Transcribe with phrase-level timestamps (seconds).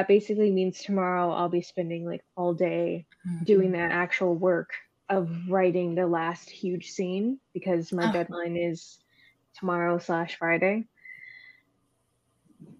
[0.00, 3.44] that basically means tomorrow I'll be spending like all day mm-hmm.
[3.44, 4.70] doing that actual work
[5.10, 8.12] of writing the last huge scene because my oh.
[8.12, 8.98] deadline is
[9.58, 10.86] tomorrow slash Friday.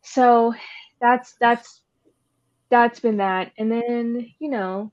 [0.02, 0.54] So
[0.98, 1.82] that's that's
[2.70, 3.52] that's been that.
[3.58, 4.90] And then, you know,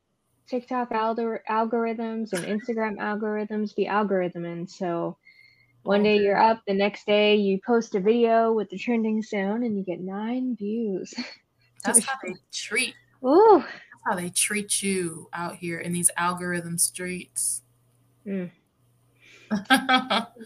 [0.50, 4.70] TikTok algor- algorithms and Instagram algorithms be algorithming.
[4.70, 5.16] So
[5.84, 9.64] one day you're up, the next day you post a video with the trending sound
[9.64, 11.14] and you get nine views.
[11.84, 12.96] That's how they treat.
[13.24, 13.60] Ooh.
[13.60, 17.62] That's how they treat you out here in these algorithm streets.
[18.26, 18.52] Mm.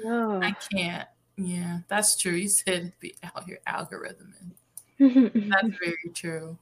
[0.04, 0.40] no.
[0.44, 1.08] I can't.
[1.38, 2.34] Yeah, that's true.
[2.34, 4.52] You said be out here algorithming.
[5.00, 6.58] that's very true.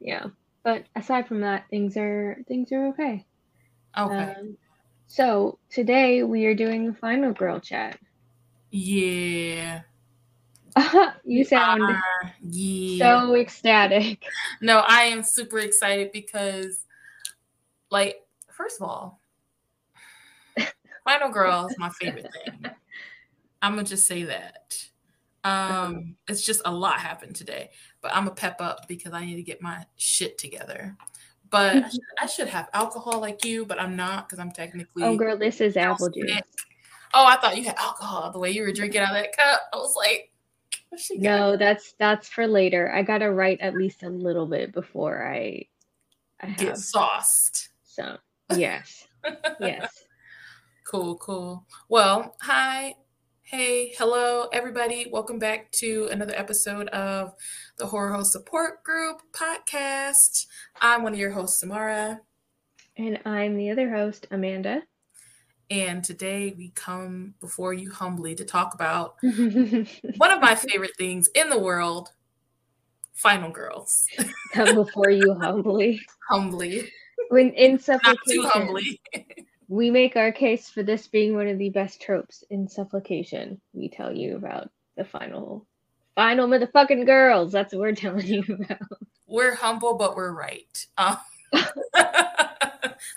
[0.00, 0.26] Yeah,
[0.62, 3.26] but aside from that, things are things are okay.
[3.98, 4.34] Okay.
[4.38, 4.56] Um,
[5.06, 7.98] so today we are doing the final girl chat.
[8.70, 9.82] Yeah.
[11.24, 13.22] you sound uh, yeah.
[13.22, 14.24] so ecstatic.
[14.60, 16.84] No, I am super excited because,
[17.90, 18.16] like,
[18.50, 19.20] first of all,
[21.04, 22.70] Final Girl is my favorite thing.
[23.62, 24.84] I'm gonna just say that.
[25.44, 27.70] Um, it's just a lot happened today,
[28.02, 30.96] but I'm a pep up because I need to get my shit together.
[31.50, 35.02] But I, should, I should have alcohol like you, but I'm not because I'm technically.
[35.02, 36.42] Oh, girl, this is apple juice.
[37.14, 39.62] Oh, I thought you had alcohol the way you were drinking out of that cup.
[39.72, 40.27] I was like,
[41.12, 42.92] no, that's that's for later.
[42.92, 45.66] I gotta write at least a little bit before I,
[46.40, 47.68] I get sauced.
[47.82, 48.16] So
[48.54, 49.06] yes,
[49.60, 50.04] yes.
[50.86, 51.66] Cool, cool.
[51.88, 52.94] Well, hi,
[53.42, 55.06] hey, hello, everybody.
[55.12, 57.34] Welcome back to another episode of
[57.76, 60.46] the Horror Host Support Group podcast.
[60.80, 62.20] I'm one of your hosts, Samara.
[62.96, 64.82] And I'm the other host, Amanda.
[65.70, 71.28] And today we come before you humbly to talk about one of my favorite things
[71.34, 72.10] in the world
[73.12, 74.06] Final Girls.
[74.52, 76.00] come before you humbly.
[76.28, 76.90] Humbly.
[77.30, 78.42] When in supplication.
[78.42, 79.00] Not too humbly.
[79.68, 83.60] we make our case for this being one of the best tropes in supplication.
[83.72, 85.66] We tell you about the final
[86.14, 87.52] final motherfucking girls.
[87.52, 88.78] That's what we're telling you about.
[89.26, 90.86] We're humble, but we're right.
[90.96, 91.16] Uh,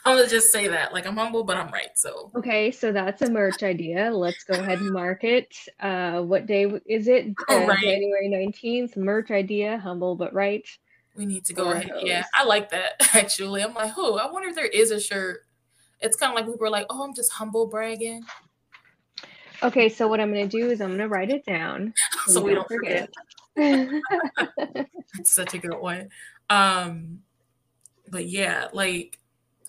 [0.05, 0.93] I'm gonna just say that.
[0.93, 1.89] Like I'm humble, but I'm right.
[1.95, 4.11] So okay, so that's a merch idea.
[4.11, 5.55] Let's go ahead and mark it.
[5.79, 7.33] Uh, what day is it?
[7.49, 7.79] Oh, uh, right.
[7.79, 8.97] January nineteenth.
[8.97, 9.77] Merch idea.
[9.79, 10.67] Humble but right.
[11.15, 11.91] We need to go ahead.
[12.01, 13.63] Yeah, I like that actually.
[13.63, 15.41] I'm like, oh, I wonder if there is a shirt.
[15.99, 18.23] It's kind of like we were like, oh, I'm just humble bragging.
[19.63, 21.93] Okay, so what I'm gonna do is I'm gonna write it down
[22.25, 23.09] so, so we don't forget.
[23.55, 24.01] forget.
[25.23, 26.09] such a good one.
[26.49, 27.19] Um,
[28.09, 29.19] but yeah, like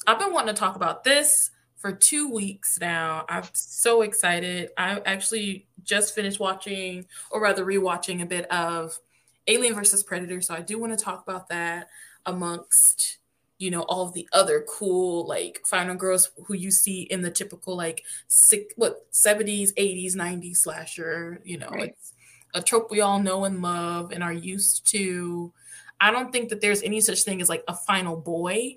[0.07, 3.25] I've been wanting to talk about this for two weeks now.
[3.29, 4.71] I'm so excited.
[4.77, 8.99] I actually just finished watching, or rather, rewatching a bit of
[9.47, 10.41] Alien versus Predator.
[10.41, 11.89] So I do want to talk about that
[12.27, 13.19] amongst
[13.59, 17.31] you know all of the other cool like final girls who you see in the
[17.31, 21.91] typical like six what 70s 80s 90s slasher you know right.
[21.91, 22.13] it's
[22.55, 25.53] a trope we all know and love and are used to
[26.01, 28.77] i don't think that there's any such thing as like a final boy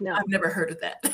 [0.00, 0.14] no.
[0.14, 1.12] I've never heard of that.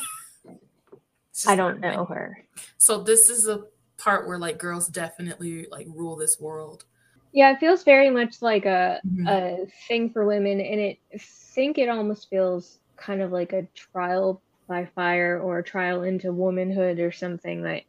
[1.46, 2.44] I don't know her.
[2.78, 3.64] So this is a
[3.96, 6.84] part where like girls definitely like rule this world.
[7.32, 9.26] Yeah, it feels very much like a mm-hmm.
[9.28, 13.68] a thing for women, and it I think it almost feels kind of like a
[13.74, 17.86] trial by fire or a trial into womanhood or something like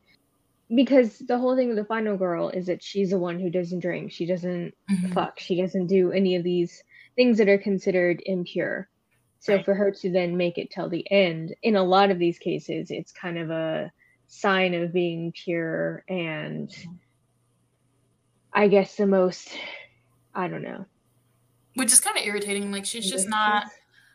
[0.76, 3.80] because the whole thing with the final girl is that she's the one who doesn't
[3.80, 5.12] drink, she doesn't mm-hmm.
[5.12, 6.84] fuck, she doesn't do any of these
[7.16, 8.88] things that are considered impure.
[9.40, 9.66] So right.
[9.66, 12.92] for her to then make it till the end, in a lot of these cases,
[12.92, 13.92] it's kind of a
[14.28, 16.72] sign of being pure and.
[18.54, 19.50] I guess the most
[20.34, 20.86] I don't know.
[21.76, 22.72] Which is kind of irritating.
[22.72, 23.66] Like she's just not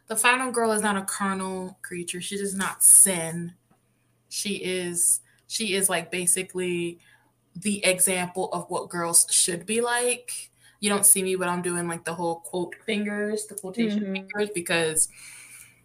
[0.08, 2.20] the final girl is not a carnal creature.
[2.20, 3.54] She does not sin.
[4.28, 6.98] She is she is like basically
[7.54, 11.88] the example of what girls should be like you don't see me, but I'm doing
[11.88, 14.12] like the whole quote fingers, the quotation mm-hmm.
[14.12, 15.08] fingers, because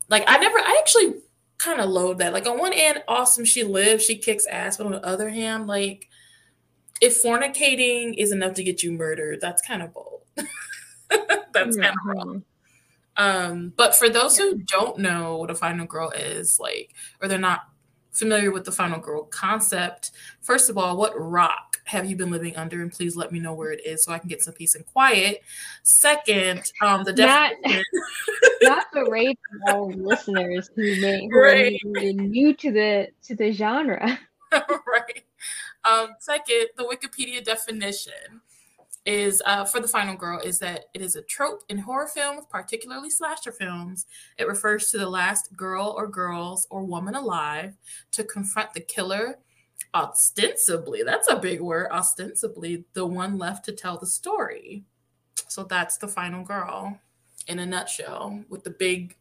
[0.09, 1.21] like I never, I actually
[1.57, 2.33] kind of load that.
[2.33, 5.67] Like on one end, awesome, she lives, she kicks ass, but on the other hand,
[5.67, 6.07] like
[7.01, 10.21] if fornicating is enough to get you murdered, that's kind of bold.
[11.53, 12.43] that's kind of wrong.
[13.17, 14.45] Um, but for those yeah.
[14.45, 17.61] who don't know what a final girl is, like, or they're not
[18.11, 20.11] familiar with the final girl concept,
[20.41, 22.81] first of all, what rock have you been living under?
[22.81, 24.85] And please let me know where it is so I can get some peace and
[24.85, 25.41] quiet.
[25.83, 27.83] Second, um, the definition.
[28.61, 31.79] Not, not berate all listeners who may who right.
[31.97, 34.19] are new to the to the genre.
[34.51, 35.23] right.
[35.85, 38.41] Um, second, the Wikipedia definition.
[39.05, 42.43] Is uh, for the final girl is that it is a trope in horror films,
[42.49, 44.05] particularly slasher films.
[44.37, 47.75] It refers to the last girl or girls or woman alive
[48.11, 49.39] to confront the killer.
[49.93, 51.89] Ostensibly, that's a big word.
[51.91, 54.83] Ostensibly, the one left to tell the story.
[55.47, 56.99] So that's the final girl
[57.47, 59.15] in a nutshell, with the big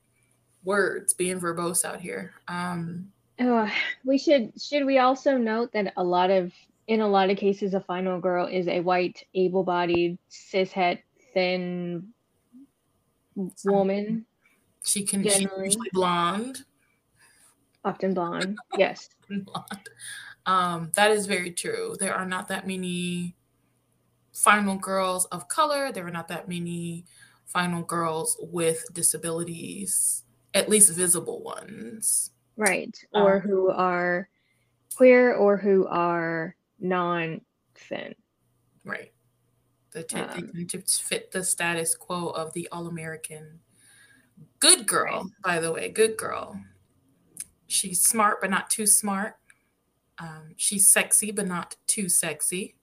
[0.65, 2.35] words being verbose out here.
[2.49, 3.11] Um,
[3.41, 3.71] oh,
[4.05, 6.53] we should should we also note that a lot of
[6.89, 11.01] in a lot of cases, a final girl is a white, able bodied, cishet,
[11.35, 12.09] thin
[13.67, 14.25] woman.
[14.85, 16.65] She can generally be blonde.
[17.85, 19.11] Often blonde, yes.
[19.29, 19.91] blonde.
[20.47, 21.95] Um, that is very true.
[22.01, 23.37] There are not that many
[24.33, 25.93] final girls of color.
[25.93, 27.05] There are not that many
[27.45, 30.25] final girls with disabilities,
[30.55, 32.31] at least visible ones.
[32.57, 32.99] Right.
[33.13, 34.31] Or um, who are
[34.97, 38.15] queer or who are non-fin.
[38.85, 39.13] Right.
[39.93, 43.61] The t- um, they to fit the status quo of the all-American
[44.61, 45.25] good girl.
[45.25, 45.43] Right.
[45.43, 46.61] By the way, good girl.
[47.67, 49.37] She's smart but not too smart.
[50.19, 52.75] Um, she's sexy but not too sexy.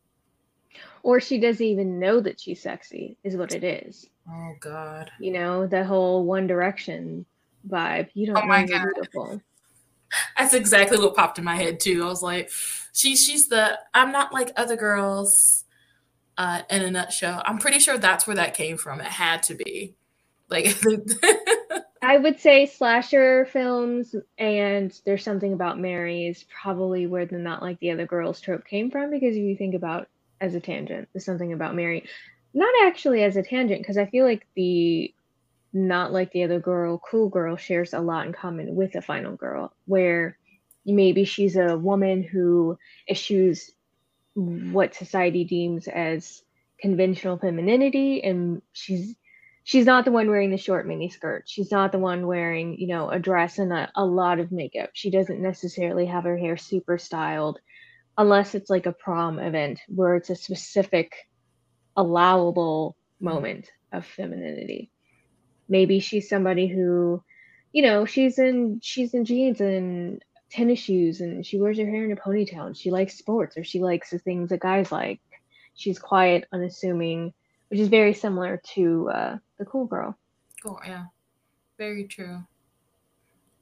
[1.03, 4.09] Or she doesn't even know that she's sexy, is what it is.
[4.29, 5.11] Oh God.
[5.19, 7.25] You know the whole One Direction
[7.67, 8.09] vibe.
[8.13, 9.41] You don't oh know you're beautiful.
[10.37, 12.03] That's exactly what popped in my head too.
[12.03, 12.49] I was like,
[12.95, 15.65] she she's the I'm not like other girls
[16.37, 17.43] uh in a nutshell.
[17.45, 18.99] I'm pretty sure that's where that came from.
[18.99, 19.95] It had to be.
[20.49, 20.77] Like
[22.01, 27.61] I would say slasher films and there's something about Mary is probably where the not
[27.61, 30.07] like the other girls trope came from because if you think about
[30.39, 32.05] as a tangent, there's something about Mary.
[32.53, 35.13] Not actually as a tangent, because I feel like the
[35.73, 39.35] not like the other girl, cool girl shares a lot in common with the final
[39.35, 40.37] girl, where
[40.85, 42.77] maybe she's a woman who
[43.09, 43.71] eschews
[44.35, 46.43] what society deems as
[46.79, 49.15] conventional femininity and she's
[49.63, 51.43] she's not the one wearing the short mini skirt.
[51.47, 54.91] She's not the one wearing you know a dress and a, a lot of makeup.
[54.93, 57.59] She doesn't necessarily have her hair super styled
[58.17, 61.13] unless it's like a prom event where it's a specific
[61.97, 64.91] allowable moment of femininity.
[65.67, 67.23] Maybe she's somebody who
[67.73, 72.05] you know she's in she's in jeans and tennis shoes and she wears her hair
[72.05, 75.19] in a ponytail and she likes sports or she likes the things that guys like.
[75.75, 77.33] She's quiet unassuming
[77.69, 80.17] which is very similar to uh, the cool girl.
[80.65, 81.05] Oh yeah.
[81.77, 82.43] Very true.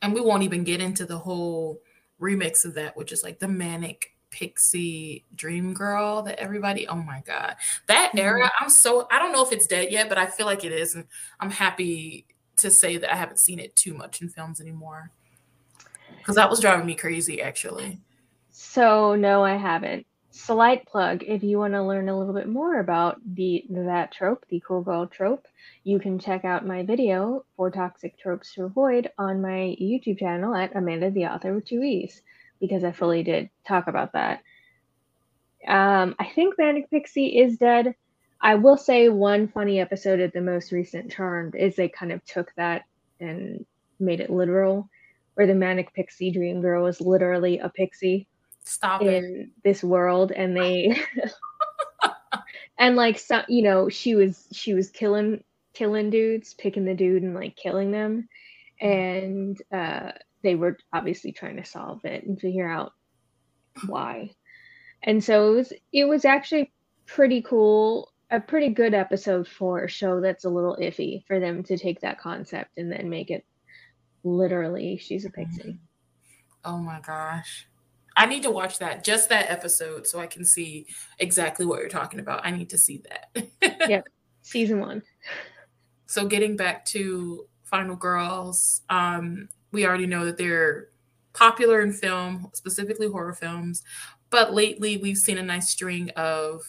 [0.02, 1.80] And we won't even get into the whole
[2.22, 7.22] remix of that which is like the manic pixie dream girl that everybody oh my
[7.26, 7.56] god.
[7.88, 8.20] That mm-hmm.
[8.20, 10.72] era i'm so i don't know if it's dead yet but i feel like it
[10.72, 11.06] is and
[11.40, 12.26] i'm happy
[12.58, 15.12] to say that i haven't seen it too much in films anymore
[16.24, 18.00] because that was driving me crazy actually
[18.52, 22.80] so no i haven't slight plug if you want to learn a little bit more
[22.80, 25.46] about the that trope the cool girl trope
[25.84, 30.56] you can check out my video for toxic tropes to avoid on my youtube channel
[30.56, 32.22] at amanda the author with two e's
[32.64, 34.42] because I fully did talk about that.
[35.68, 37.94] Um, I think Manic Pixie is dead.
[38.40, 42.24] I will say one funny episode of the most recent Charmed is they kind of
[42.24, 42.86] took that
[43.20, 43.66] and
[44.00, 44.90] made it literal,
[45.36, 48.28] where the Manic Pixie Dream Girl was literally a pixie.
[48.66, 49.50] Stop in it.
[49.64, 50.98] this world, and they
[52.78, 57.24] and like some, you know, she was she was killing killing dudes, picking the dude
[57.24, 58.30] and like killing them,
[58.80, 60.12] and uh
[60.44, 62.94] they were obviously trying to solve it and figure out
[63.88, 64.32] why.
[65.02, 66.72] And so it was it was actually
[67.06, 71.64] pretty cool, a pretty good episode for a show that's a little iffy for them
[71.64, 73.46] to take that concept and then make it
[74.24, 75.78] literally she's a pixie.
[76.66, 77.68] Oh my gosh.
[78.16, 80.86] I need to watch that, just that episode, so I can see
[81.18, 82.46] exactly what you're talking about.
[82.46, 83.48] I need to see that.
[83.90, 84.08] yep,
[84.42, 85.02] season one.
[86.06, 90.90] So, getting back to Final Girls, um, we already know that they're
[91.34, 93.82] popular in film, specifically horror films.
[94.30, 96.62] But lately, we've seen a nice string of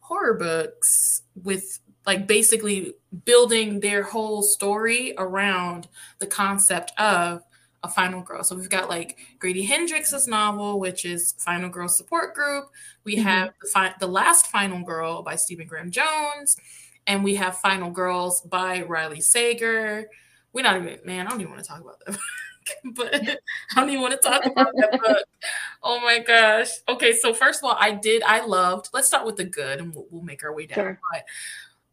[0.00, 2.92] horror books with like basically
[3.24, 5.86] building their whole story around
[6.18, 7.40] the concept of
[7.84, 8.42] a final girl.
[8.42, 12.64] So we've got like Grady Hendrix's novel, which is Final Girl Support Group.
[13.04, 13.28] We mm-hmm.
[13.28, 16.56] have the, fi- the Last Final Girl by Stephen Graham Jones,
[17.06, 20.08] and we have Final Girls by Riley Sager.
[20.52, 21.28] We're not even man.
[21.28, 22.18] I don't even want to talk about that.
[22.96, 23.14] but
[23.76, 25.24] I don't even want to talk about that book.
[25.84, 26.70] Oh my gosh.
[26.88, 29.94] Okay, so first of all, I did, I loved, let's start with the good and
[29.94, 30.76] we'll, we'll make our way down.
[30.76, 31.00] Sure.
[31.12, 31.22] But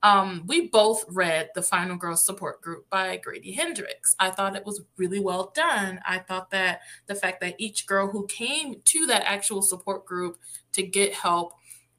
[0.04, 4.16] um, we both read The Final Girl Support Group by Grady Hendrix.
[4.20, 6.00] I thought it was really well done.
[6.08, 10.38] I thought that the fact that each girl who came to that actual support group
[10.74, 11.54] to get help,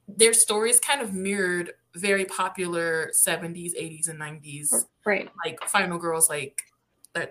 [0.07, 4.85] their stories kind of mirrored very popular 70s, 80s, and 90s.
[5.05, 5.29] Right.
[5.45, 6.63] Like Final Girls, like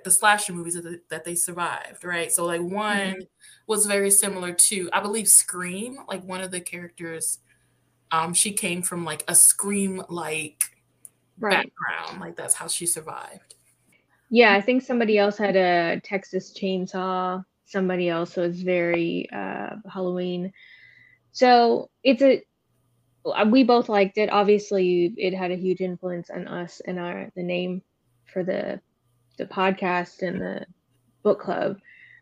[0.03, 2.31] the slasher movies that, the, that they survived, right?
[2.31, 3.21] So like one mm-hmm.
[3.67, 5.99] was very similar to, I believe, Scream.
[6.07, 7.39] Like one of the characters,
[8.11, 10.63] um, she came from like a Scream like
[11.39, 11.71] right.
[11.71, 12.21] background.
[12.21, 13.55] Like that's how she survived.
[14.29, 17.43] Yeah, I think somebody else had a Texas Chainsaw.
[17.65, 20.51] Somebody else was very uh, Halloween.
[21.31, 22.43] So it's a
[23.47, 24.31] we both liked it.
[24.31, 27.81] Obviously, it had a huge influence on us and our the name
[28.25, 28.79] for the
[29.37, 30.65] the podcast and the
[31.23, 31.77] book club.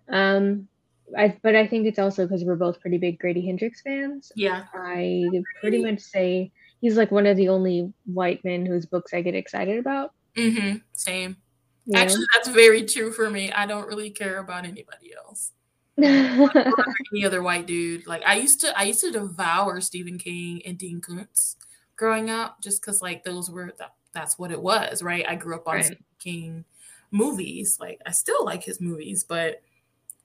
[0.09, 0.67] Um,
[1.17, 4.31] I but I think it's also because we're both pretty big Grady Hendrix fans.
[4.35, 5.25] Yeah, I
[5.61, 9.35] pretty much say he's like one of the only white men whose books I get
[9.35, 10.13] excited about.
[10.35, 10.77] Mm-hmm.
[10.93, 11.37] Same.
[11.85, 11.99] Yeah.
[11.99, 13.51] Actually, that's very true for me.
[13.51, 15.51] I don't really care about anybody else.
[15.97, 18.05] any other white dude.
[18.05, 21.55] Like I used to, I used to devour Stephen King and Dean Koontz
[21.95, 25.25] growing up, just because like those were that, that's what it was, right?
[25.27, 25.85] I grew up on right.
[25.85, 26.65] Stephen King
[27.11, 27.77] movies.
[27.79, 29.61] Like I still like his movies, but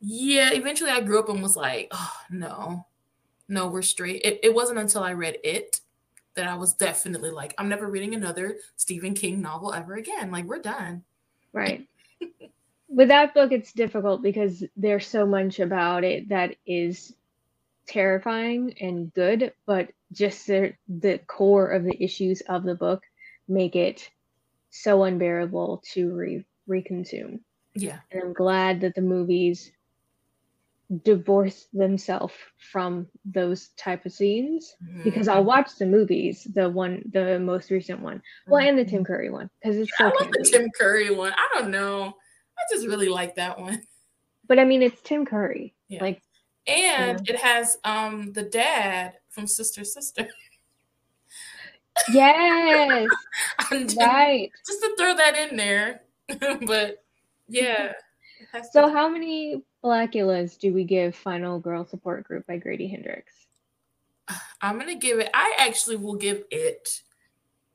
[0.00, 2.86] yeah, eventually I grew up and was like, oh no,
[3.48, 4.22] no, we're straight.
[4.24, 5.80] It, it wasn't until I read it
[6.34, 10.30] that I was definitely like, I'm never reading another Stephen King novel ever again.
[10.30, 11.04] Like we're done.
[11.52, 11.86] Right.
[12.88, 17.14] With that book, it's difficult because there's so much about it that is
[17.86, 23.02] terrifying and good, but just the, the core of the issues of the book
[23.48, 24.10] make it
[24.70, 27.40] so unbearable to re reconsume.
[27.74, 27.98] Yeah.
[28.10, 29.70] And I'm glad that the movies
[31.04, 32.34] divorce themselves
[32.72, 35.02] from those type of scenes mm-hmm.
[35.02, 39.04] because I'll watch the movies, the one, the most recent one, well, and the Tim
[39.04, 39.12] mm-hmm.
[39.12, 40.06] Curry one because it's so.
[40.06, 41.32] I love the Tim Curry one.
[41.32, 42.14] I don't know.
[42.58, 43.82] I just really like that one.
[44.46, 45.74] But I mean, it's Tim Curry.
[45.88, 46.02] Yeah.
[46.02, 46.22] Like,
[46.66, 47.34] and yeah.
[47.34, 50.28] it has um the dad from Sister Sister.
[52.12, 53.08] Yes.
[53.72, 54.50] right.
[54.66, 56.02] Just to throw that in there.
[56.66, 57.04] but
[57.48, 57.92] yeah.
[58.72, 63.32] So how many Blackulas do we give Final Girl Support Group by Grady Hendrix?
[64.60, 65.30] I'm gonna give it.
[65.34, 67.00] I actually will give it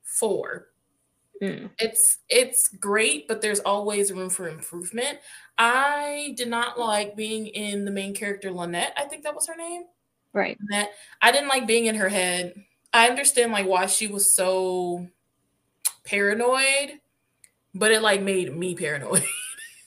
[0.03, 0.67] four.
[1.41, 1.69] Mm.
[1.79, 5.19] It's it's great, but there's always room for improvement.
[5.57, 8.93] I did not like being in the main character Lynette.
[8.97, 9.83] I think that was her name.
[10.33, 10.57] Right.
[10.69, 10.89] That
[11.21, 12.53] I didn't like being in her head.
[12.93, 15.07] I understand like why she was so
[16.05, 16.99] paranoid,
[17.73, 19.23] but it like made me paranoid.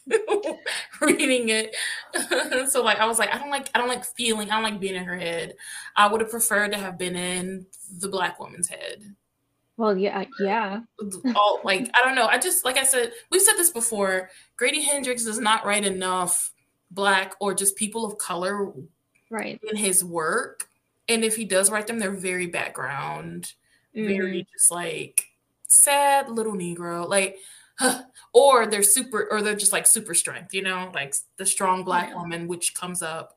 [1.00, 1.74] reading it.
[2.70, 4.80] so like I was like, I don't like I don't like feeling, I don't like
[4.80, 5.54] being in her head.
[5.96, 7.66] I would have preferred to have been in
[7.98, 9.14] the black woman's head.
[9.76, 10.80] Well, yeah, yeah.
[11.36, 12.26] All like I don't know.
[12.26, 14.30] I just like I said, we've said this before.
[14.56, 16.52] Grady Hendrix does not write enough
[16.90, 18.72] black or just people of color
[19.30, 20.68] right in his work.
[21.08, 23.52] And if he does write them, they're very background,
[23.96, 24.06] mm.
[24.06, 25.24] very just like
[25.68, 27.08] sad little Negro.
[27.08, 27.38] Like
[28.32, 30.90] or they're super or they're just like super strength you know?
[30.94, 33.34] Like the strong black woman which comes up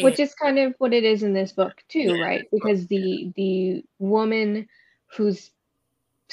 [0.00, 2.24] which is kind of what it is in this book too yeah.
[2.24, 2.44] right?
[2.50, 4.68] Because the the woman
[5.16, 5.50] who's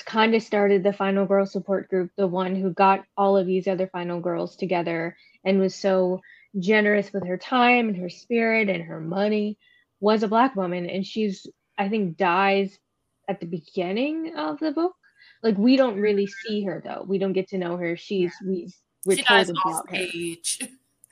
[0.05, 3.67] kind of started the final girl support group the one who got all of these
[3.67, 6.21] other final girls together and was so
[6.57, 9.57] generous with her time and her spirit and her money
[9.99, 10.89] was a black woman.
[10.89, 11.45] And she's
[11.77, 12.79] i think dies
[13.27, 14.95] at the beginning of the book
[15.41, 17.03] like we don't really see her though.
[17.07, 17.95] We don't get to know her.
[17.95, 18.71] She's we
[19.05, 19.95] we're she told about her.
[19.95, 20.59] Page.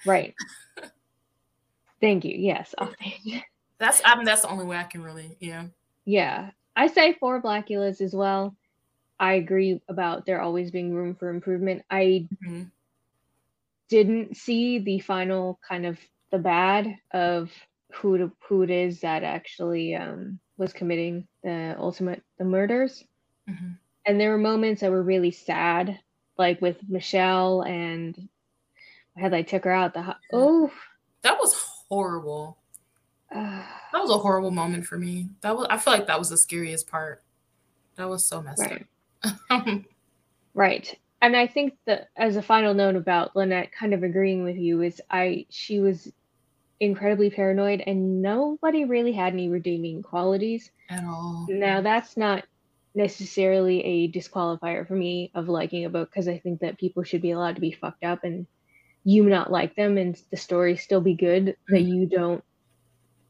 [0.06, 0.34] Right.
[2.02, 2.36] Thank you.
[2.38, 3.42] Yes, off page.
[3.80, 5.66] That's I mean that's the only way I can really yeah.
[6.06, 6.52] Yeah.
[6.76, 8.56] I say four Blackulas as well.
[9.20, 11.84] I agree about there always being room for improvement.
[11.90, 12.64] I mm-hmm.
[13.90, 15.98] didn't see the final kind of
[16.30, 17.52] the bad of
[17.94, 23.04] who to, who it is that actually um, was committing the ultimate the murders.
[23.50, 23.74] Mm-hmm
[24.08, 26.00] and there were moments that were really sad,
[26.38, 28.30] like with Michelle and
[29.18, 30.72] how they took her out the ho- oh
[31.22, 31.54] that was
[31.90, 32.58] horrible.
[33.34, 33.62] Uh,
[33.92, 35.30] that was a horrible moment for me.
[35.42, 37.24] That was I feel like that was the scariest part.
[37.96, 38.86] That was so messed right.
[39.52, 39.82] up.
[40.54, 40.98] right.
[41.22, 44.82] And I think that as a final note about Lynette kind of agreeing with you
[44.82, 46.12] is I she was
[46.80, 51.48] incredibly paranoid and nobody really had any redeeming qualities at all.
[51.50, 52.46] Now that's not
[52.98, 57.22] necessarily a disqualifier for me of liking a book because I think that people should
[57.22, 58.48] be allowed to be fucked up and
[59.04, 61.74] you not like them and the story still be good mm-hmm.
[61.74, 62.44] that you don't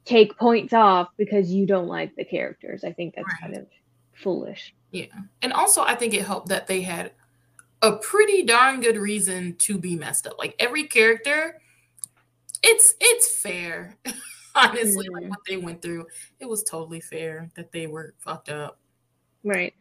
[0.05, 2.83] take points off because you don't like the characters.
[2.83, 3.41] I think that's right.
[3.41, 3.67] kind of
[4.13, 4.74] foolish.
[4.91, 5.05] Yeah.
[5.41, 7.12] And also I think it helped that they had
[7.81, 10.39] a pretty darn good reason to be messed up.
[10.39, 11.62] Like every character
[12.63, 13.97] it's it's fair.
[14.55, 15.13] Honestly, mm-hmm.
[15.13, 16.07] like what they went through,
[16.39, 18.79] it was totally fair that they were fucked up.
[19.44, 19.74] Right.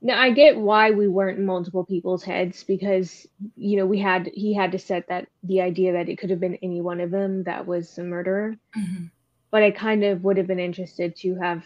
[0.00, 4.30] Now I get why we weren't in multiple people's heads because you know we had
[4.34, 7.10] he had to set that the idea that it could have been any one of
[7.10, 8.56] them that was the murderer.
[8.76, 9.06] Mm-hmm.
[9.50, 11.64] But I kind of would have been interested to have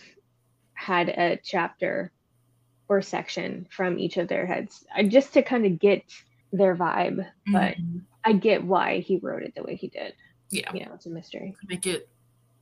[0.74, 2.12] had a chapter
[2.88, 6.04] or section from each of their heads just to kind of get
[6.52, 7.18] their vibe.
[7.18, 7.52] Mm-hmm.
[7.52, 7.74] But
[8.24, 10.14] I get why he wrote it the way he did.
[10.50, 10.72] Yeah.
[10.72, 11.56] You know, it's a mystery.
[11.66, 12.08] Make it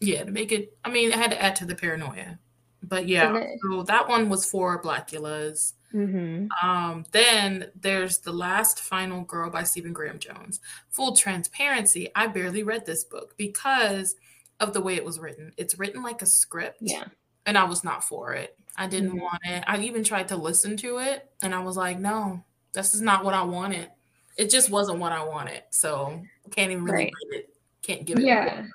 [0.00, 2.38] yeah, to make it I mean, I had to add to the paranoia.
[2.82, 5.72] But yeah, so that one was four Blackulas.
[5.94, 6.46] Mm-hmm.
[6.62, 10.60] Um, then there's The Last Final Girl by Stephen Graham Jones.
[10.90, 14.14] Full transparency, I barely read this book because
[14.60, 15.52] of the way it was written.
[15.56, 16.78] It's written like a script.
[16.80, 17.04] Yeah.
[17.46, 18.56] And I was not for it.
[18.76, 19.20] I didn't mm-hmm.
[19.20, 19.64] want it.
[19.66, 23.24] I even tried to listen to it and I was like, no, this is not
[23.24, 23.90] what I wanted.
[24.36, 25.62] It just wasn't what I wanted.
[25.70, 27.12] So can't even really right.
[27.30, 27.50] read it.
[27.82, 28.24] Can't give it.
[28.24, 28.66] Yeah.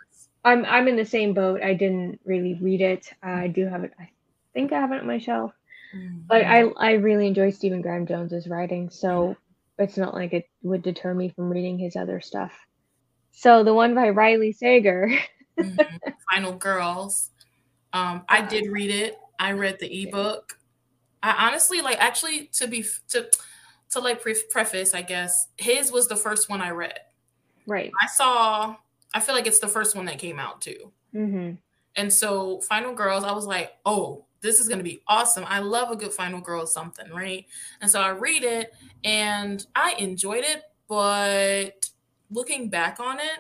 [0.44, 1.62] I'm I'm in the same boat.
[1.62, 3.12] I didn't really read it.
[3.22, 3.94] I do have it.
[4.00, 4.10] I
[4.54, 5.54] think I have it on my shelf.
[5.96, 6.20] Mm-hmm.
[6.28, 9.36] But I I really enjoy Stephen Graham Jones's writing, so
[9.78, 12.54] it's not like it would deter me from reading his other stuff.
[13.32, 15.12] So the one by Riley Sager,
[15.60, 16.10] mm-hmm.
[16.32, 17.30] Final Girls.
[17.94, 19.18] Um, I did read it.
[19.40, 20.58] I read the ebook.
[21.24, 23.30] I honestly like actually to be to
[23.92, 27.00] to like pre- preface, I guess his was the first one I read.
[27.68, 27.92] Right.
[28.02, 28.76] I saw.
[29.14, 30.92] I feel like it's the first one that came out too.
[31.14, 31.54] Mm-hmm.
[31.96, 35.46] And so Final Girls, I was like, oh, this is going to be awesome.
[35.48, 37.46] I love a good Final Girl something, right?
[37.82, 41.90] And so I read it and I enjoyed it, but
[42.30, 43.40] looking back on it,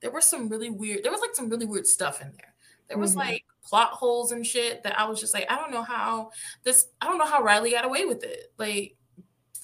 [0.00, 2.54] there were some really weird, there was like some really weird stuff in there.
[2.88, 3.20] There was mm-hmm.
[3.20, 6.30] like plot holes and shit that I was just like, I don't know how
[6.64, 8.52] this, I don't know how Riley got away with it.
[8.58, 8.96] Like,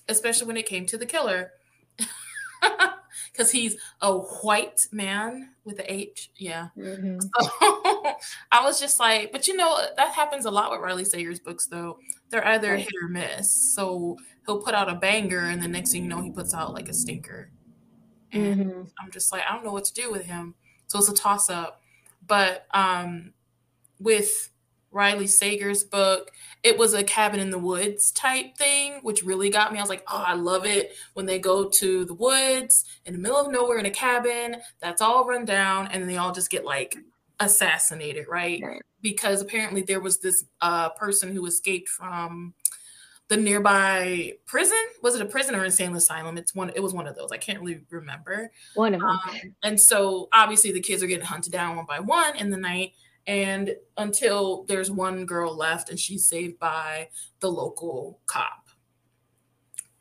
[0.09, 1.53] especially when it came to the killer.
[3.33, 6.31] because he's a white man with a H.
[6.37, 6.69] Yeah.
[6.77, 7.21] Mm-hmm.
[7.21, 7.51] So
[8.53, 11.67] I was just like, but you know, that happens a lot with Riley Sager's books,
[11.67, 11.99] though.
[12.31, 13.53] They're either hit or miss.
[13.75, 16.75] So he'll put out a banger, and the next thing you know, he puts out
[16.75, 17.51] like a stinker.
[18.33, 18.83] And mm-hmm.
[19.01, 20.55] I'm just like, I don't know what to do with him.
[20.89, 21.83] So it's a toss up.
[22.27, 23.33] But um,
[24.01, 24.51] with
[24.97, 26.33] Riley Sager's book.
[26.63, 29.79] It was a cabin in the woods type thing, which really got me.
[29.79, 33.21] I was like, oh, I love it when they go to the woods in the
[33.21, 36.51] middle of nowhere in a cabin that's all run down, and then they all just
[36.51, 36.97] get like
[37.39, 38.61] assassinated, right?
[38.65, 38.83] right.
[39.03, 42.55] Because apparently there was this uh, person who escaped from
[43.29, 44.83] the nearby prison.
[45.03, 46.39] Was it a prison or insane asylum?
[46.39, 46.73] It's one.
[46.75, 47.33] It was one of those.
[47.33, 48.51] I can't really remember.
[48.75, 49.11] One of them.
[49.11, 49.21] Um,
[49.63, 52.93] and so obviously the kids are getting hunted down one by one in the night
[53.27, 57.09] and until there's one girl left and she's saved by
[57.41, 58.69] the local cop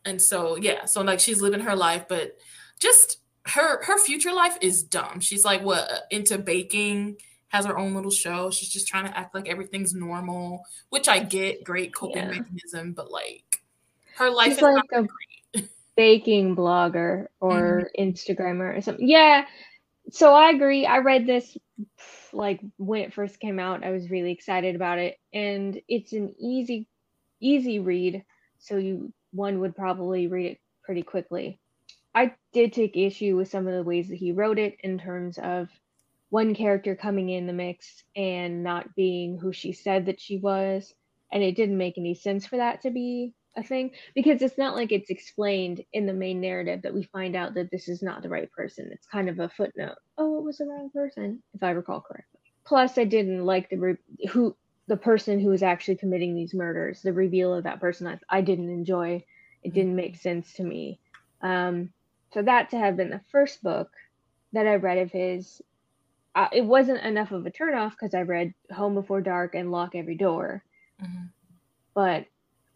[0.04, 2.38] and so yeah so like she's living her life but
[2.78, 7.16] just her her future life is dumb she's like what into baking
[7.48, 11.18] has her own little show she's just trying to act like everything's normal which i
[11.18, 12.30] get great coping yeah.
[12.30, 13.60] mechanism but like
[14.16, 15.68] her life she's is like a great.
[15.96, 18.02] baking blogger or mm-hmm.
[18.02, 19.44] instagrammer or something yeah
[20.10, 20.86] so i agree.
[20.86, 21.56] I read this
[22.32, 25.16] like when it first came out i was really excited about it.
[25.32, 26.88] And it's an easy
[27.40, 28.24] easy read
[28.58, 31.58] so you one would probably read it pretty quickly.
[32.14, 35.38] I did take issue with some of the ways that he wrote it in terms
[35.38, 35.68] of
[36.30, 40.94] one character coming in the mix and not being who she said that she was.
[41.32, 44.76] And it didn't make any sense for that to be a thing because it's not
[44.76, 48.22] like it's explained in the main narrative that we find out that this is not
[48.22, 48.90] the right person.
[48.92, 49.96] It's kind of a footnote.
[50.18, 52.40] Oh, it was the wrong person, if I recall correctly.
[52.64, 54.56] Plus, I didn't like the re- who
[54.88, 57.02] the person who was actually committing these murders.
[57.02, 59.24] The reveal of that person, I, I didn't enjoy.
[59.62, 61.00] It didn't make sense to me.
[61.42, 61.90] Um,
[62.32, 63.90] so that to have been the first book
[64.52, 65.62] that I read of his,
[66.34, 69.94] uh, it wasn't enough of a turnoff because I read Home Before Dark and Lock
[69.94, 70.62] Every Door.
[71.02, 71.24] Mm-hmm.
[71.94, 72.26] But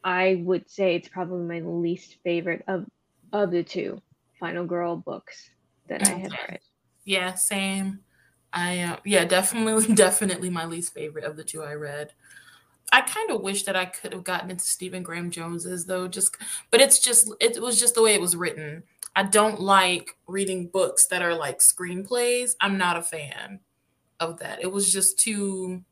[0.04, 2.86] I would say it's probably my least favorite of
[3.32, 4.00] of the two
[4.38, 5.50] Final Girl books
[5.88, 6.60] that I have read.
[7.04, 8.00] Yeah, same.
[8.52, 12.12] I uh, yeah, definitely definitely my least favorite of the two I read.
[12.92, 16.36] I kind of wish that I could have gotten into Stephen Graham Jones's though, just
[16.70, 18.82] but it's just it was just the way it was written.
[19.14, 22.52] I don't like reading books that are like screenplays.
[22.60, 23.60] I'm not a fan
[24.18, 24.62] of that.
[24.62, 25.82] It was just too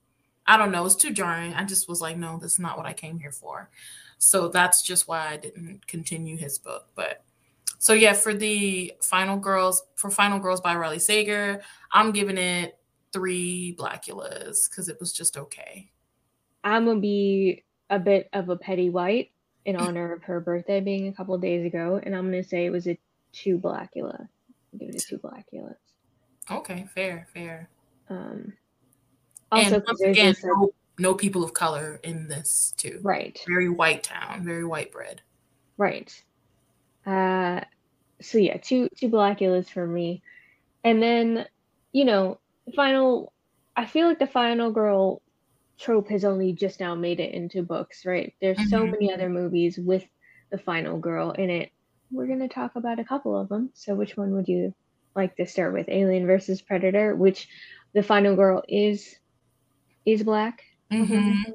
[0.48, 1.52] I don't know, it's too jarring.
[1.52, 3.68] I just was like, no, that's not what I came here for.
[4.16, 6.88] So that's just why I didn't continue his book.
[6.94, 7.22] But
[7.78, 11.60] so yeah, for the Final Girls, for Final Girls by Riley Sager,
[11.92, 12.78] I'm giving it
[13.12, 15.90] three Blackulas because it was just okay.
[16.64, 19.30] I'm gonna be a bit of a Betty White
[19.66, 22.70] in honor of her birthday being a couple days ago, and I'm gonna say it
[22.70, 22.98] was a
[23.32, 24.28] two Blackula.
[24.78, 25.76] Give it a two Blackulas.
[26.50, 27.68] Okay, fair, fair.
[28.08, 28.54] Um,
[29.50, 33.00] also, and once again, no, no people of color in this too.
[33.02, 33.38] Right.
[33.46, 35.22] Very white town, very white bread.
[35.76, 36.22] Right.
[37.06, 37.60] Uh
[38.20, 40.22] so yeah, two two Blackulas for me.
[40.84, 41.46] And then,
[41.92, 42.38] you know,
[42.74, 43.32] final
[43.76, 45.22] I feel like the final girl
[45.78, 48.34] trope has only just now made it into books, right?
[48.40, 48.68] There's mm-hmm.
[48.68, 50.04] so many other movies with
[50.50, 51.70] the final girl in it.
[52.10, 53.70] We're going to talk about a couple of them.
[53.74, 54.74] So which one would you
[55.14, 55.88] like to start with?
[55.88, 57.48] Alien versus Predator, which
[57.92, 59.16] the final girl is
[60.12, 60.62] is black.
[60.92, 61.50] Mm-hmm.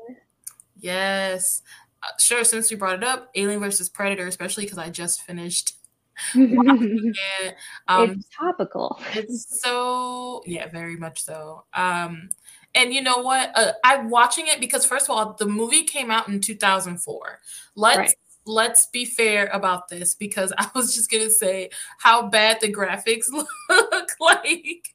[0.77, 1.61] Yes.
[2.01, 5.73] Uh, sure, since you brought it up, Alien versus Predator, especially because I just finished
[6.35, 7.55] it.
[7.87, 8.99] Um, it's topical.
[9.13, 11.65] It's so yeah, very much so.
[11.73, 12.29] Um,
[12.75, 13.51] and you know what?
[13.55, 17.39] Uh, I'm watching it because first of all, the movie came out in 2004.
[17.75, 18.13] Let's right.
[18.45, 23.27] let's be fair about this because I was just gonna say how bad the graphics
[23.69, 24.92] look like.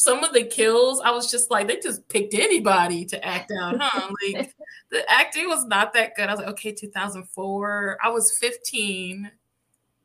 [0.00, 3.76] Some of the kills, I was just like, they just picked anybody to act out,
[3.78, 4.08] huh?
[4.34, 4.54] like
[4.90, 6.26] the acting was not that good.
[6.26, 7.98] I was like, okay, 2004.
[8.02, 9.30] I was 15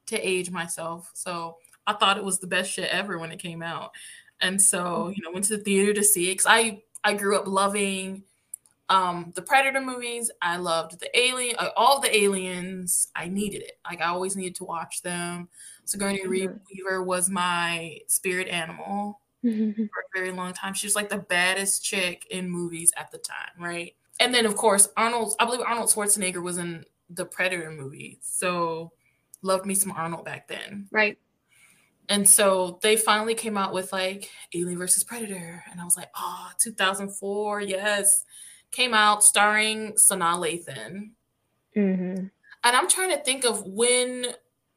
[0.08, 1.12] to age myself.
[1.14, 3.92] So I thought it was the best shit ever when it came out.
[4.42, 5.14] And so, mm-hmm.
[5.16, 6.40] you know, went to the theater to see it.
[6.40, 8.24] Cause I I grew up loving
[8.90, 10.30] um the Predator movies.
[10.42, 13.14] I loved the Alien, uh, all the aliens.
[13.16, 13.80] I needed it.
[13.90, 15.48] Like I always needed to watch them.
[15.86, 16.58] Sigourney mm-hmm.
[16.70, 19.84] Weaver was my spirit animal mm-hmm.
[19.86, 20.74] for a very long time.
[20.74, 23.96] She was like the baddest chick in movies at the time, right?
[24.20, 25.36] And then of course Arnold.
[25.40, 28.20] I believe Arnold Schwarzenegger was in the Predator movie.
[28.22, 28.92] So
[29.42, 30.88] loved me some Arnold back then.
[30.92, 31.18] Right.
[32.10, 35.64] And so they finally came out with like Alien versus Predator.
[35.72, 38.26] And I was like, oh, 2004, yes.
[38.72, 41.12] Came out starring Sanaa Lathan.
[41.76, 42.26] Mm-hmm.
[42.64, 44.28] And I'm trying to think of when,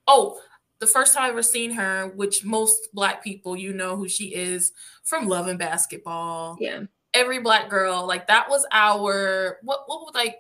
[0.06, 0.40] oh,
[0.80, 4.34] the first time I ever seen her, which most black people, you know who she
[4.34, 4.72] is
[5.04, 6.56] from Love and Basketball.
[6.60, 6.84] Yeah.
[7.14, 10.38] Every black girl, like that was our, what, what would like,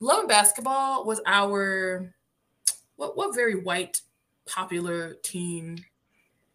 [0.00, 2.12] Love and Basketball was our
[2.96, 4.00] what what very white
[4.46, 5.84] popular teen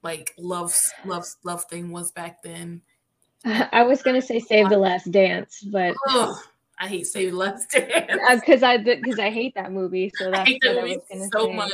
[0.04, 0.76] like love
[1.06, 2.82] love love thing was back then.
[3.46, 6.36] I was gonna say Save the Last Dance, but Ugh,
[6.80, 10.12] I hate Save the Last Dance uh, because I because I hate that movie.
[10.16, 11.54] So that's I I was gonna so say.
[11.54, 11.72] much.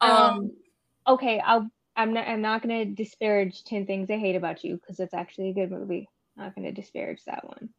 [0.00, 0.50] Um, um,
[1.06, 5.00] okay, I'll I'm not I'm not gonna disparage Ten Things I Hate About You because
[5.00, 6.08] it's actually a good movie.
[6.36, 7.70] I'm not gonna disparage that one.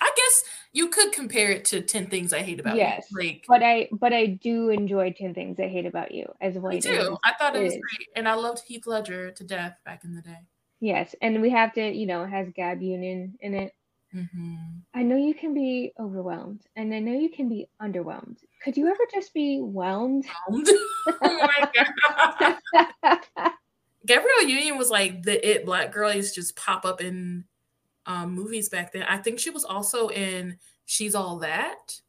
[0.00, 3.18] I guess you could compare it to 10 things I hate about yes, you.
[3.18, 6.72] Like but I but I do enjoy 10 things I hate about you as well.
[6.72, 7.16] Me too.
[7.24, 8.08] I thought it was great.
[8.16, 10.40] And I loved Heath Ledger to death back in the day.
[10.80, 11.14] Yes.
[11.22, 13.72] And we have to, you know, it has Gab Union in it.
[14.14, 14.54] Mm-hmm.
[14.94, 18.38] I know you can be overwhelmed and I know you can be underwhelmed.
[18.62, 20.26] Could you ever just be whelmed?
[20.48, 20.68] oh
[21.22, 21.68] my
[22.72, 23.20] god.
[24.06, 27.44] Gabrielle Union was like the it black girl used to just pop up in
[28.06, 29.02] um, movies back then.
[29.04, 32.00] I think she was also in She's All That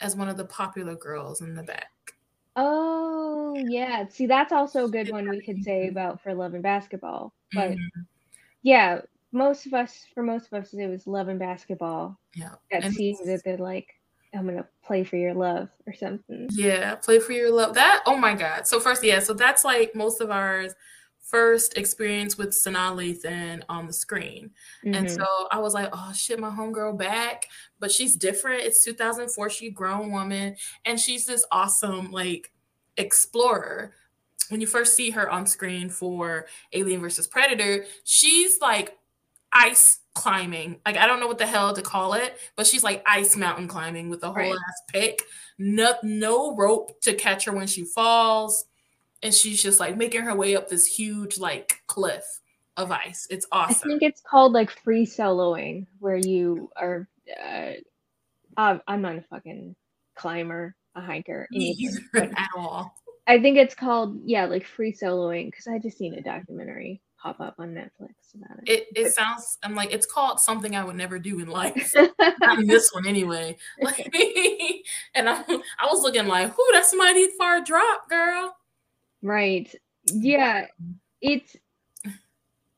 [0.00, 1.90] as one of the popular girls in the back.
[2.56, 4.06] Oh, yeah.
[4.08, 7.32] See, that's also a good one we could say about for Love and Basketball.
[7.52, 8.00] But mm-hmm.
[8.62, 12.18] yeah, most of us, for most of us, it was Love and Basketball.
[12.34, 12.54] Yeah.
[12.70, 13.88] That and seems that they're like,
[14.34, 16.48] I'm gonna play for your love or something.
[16.52, 17.74] Yeah, play for your love.
[17.74, 18.66] That oh my god.
[18.66, 20.74] So first, yeah, so that's like most of ours
[21.30, 24.50] first experience with Sanaa Lathan on the screen.
[24.84, 24.94] Mm-hmm.
[24.94, 27.46] And so I was like, oh shit, my homegirl back.
[27.78, 28.62] But she's different.
[28.62, 29.50] It's 2004.
[29.50, 30.56] She's a grown woman.
[30.84, 32.50] And she's this awesome, like,
[32.96, 33.94] explorer.
[34.48, 38.96] When you first see her on screen for Alien versus Predator, she's like
[39.52, 40.80] ice climbing.
[40.84, 43.68] Like I don't know what the hell to call it, but she's like ice mountain
[43.68, 44.52] climbing with a whole right.
[44.52, 45.22] ass pick.
[45.58, 48.64] No, no rope to catch her when she falls
[49.22, 52.40] and she's just like making her way up this huge like cliff
[52.76, 53.26] of ice.
[53.30, 53.90] It's awesome.
[53.90, 57.08] I think it's called like free soloing, where you are.
[57.42, 57.72] Uh,
[58.56, 59.74] I'm not a fucking
[60.16, 62.94] climber, a hiker, anything, at all.
[63.26, 67.40] I think it's called yeah, like free soloing because I just seen a documentary pop
[67.40, 68.70] up on Netflix about it.
[68.70, 69.58] It, it sounds.
[69.62, 71.94] I'm like it's called something I would never do in life.
[72.64, 73.56] This one anyway.
[73.80, 74.14] Like,
[75.14, 78.56] and I, I was looking like, whoo, that's mighty far drop, girl.
[79.22, 79.74] Right.
[80.06, 80.66] Yeah.
[81.20, 81.56] It's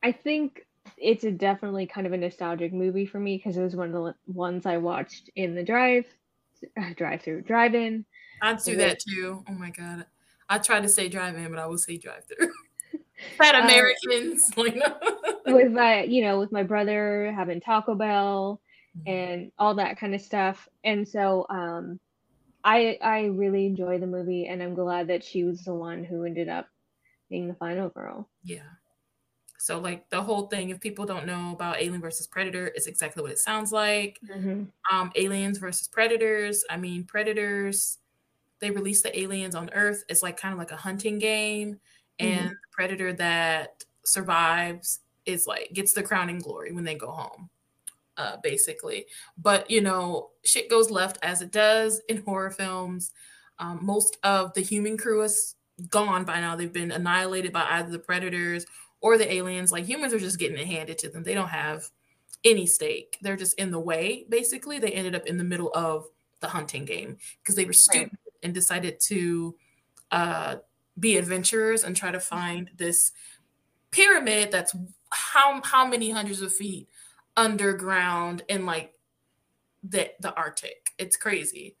[0.01, 0.65] I think
[0.97, 3.93] it's a definitely kind of a nostalgic movie for me because it was one of
[3.93, 6.05] the ones I watched in the drive
[6.95, 8.05] drive through drive in.
[8.41, 9.43] I'd do that too.
[9.49, 10.05] Oh my god.
[10.49, 12.51] I try to say drive in, but I will say drive through.
[13.37, 14.41] Fat uh, Americans.
[15.45, 18.61] with my you know, with my brother having Taco Bell
[18.97, 19.09] mm-hmm.
[19.09, 20.67] and all that kind of stuff.
[20.83, 21.99] And so um
[22.63, 26.23] I I really enjoy the movie, and I'm glad that she was the one who
[26.23, 26.67] ended up
[27.29, 28.29] being the final girl.
[28.43, 28.61] Yeah.
[29.59, 33.23] So like the whole thing, if people don't know about Alien versus Predator, it's exactly
[33.23, 34.19] what it sounds like.
[34.29, 34.63] Mm-hmm.
[34.91, 36.65] Um, aliens versus Predators.
[36.69, 37.99] I mean, Predators.
[38.59, 40.03] They release the aliens on Earth.
[40.09, 41.79] It's like kind of like a hunting game,
[42.19, 42.47] and mm-hmm.
[42.47, 47.49] the predator that survives is like gets the crowning glory when they go home.
[48.15, 49.07] Uh, basically,
[49.39, 53.11] but you know, shit goes left as it does in horror films.
[53.57, 55.55] Um, most of the human crew is
[55.89, 56.55] gone by now.
[56.55, 58.67] They've been annihilated by either the predators
[59.01, 59.71] or the aliens.
[59.71, 61.23] Like humans are just getting it handed to them.
[61.23, 61.89] They don't have
[62.43, 63.17] any stake.
[63.21, 64.79] They're just in the way, basically.
[64.79, 66.05] They ended up in the middle of
[66.39, 68.33] the hunting game because they were stupid right.
[68.43, 69.55] and decided to
[70.11, 70.55] uh,
[70.99, 73.11] be adventurers and try to find this
[73.91, 74.75] pyramid that's
[75.11, 76.87] how how many hundreds of feet
[77.37, 78.93] underground in like
[79.83, 80.91] the the Arctic.
[80.97, 81.75] It's crazy.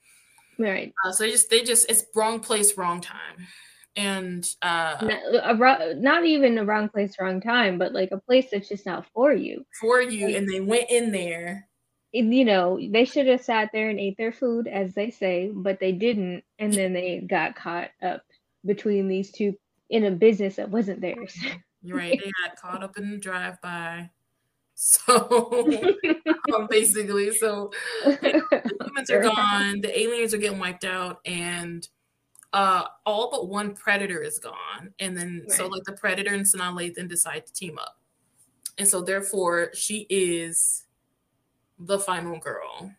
[0.59, 0.93] Right.
[1.05, 3.47] Uh, so they just they just it's wrong place, wrong time
[3.95, 8.67] and uh not, not, even a wrong place wrong time but like a place that's
[8.67, 11.67] just not for you for you like, and they went in there
[12.11, 15.79] you know they should have sat there and ate their food as they say but
[15.79, 18.23] they didn't and then they got caught up
[18.65, 19.55] between these two
[19.89, 21.37] in a business that wasn't theirs
[21.87, 24.09] right they got caught up in the drive-by
[24.75, 25.69] so
[26.55, 27.71] um, basically so
[28.03, 28.41] the
[28.81, 31.87] humans are gone the aliens are getting wiped out and
[32.53, 34.93] uh, all but one predator is gone.
[34.99, 35.57] And then right.
[35.57, 37.97] so like the predator and Sanaa Lathan decide to team up.
[38.77, 40.85] And so therefore she is
[41.79, 42.91] the final girl.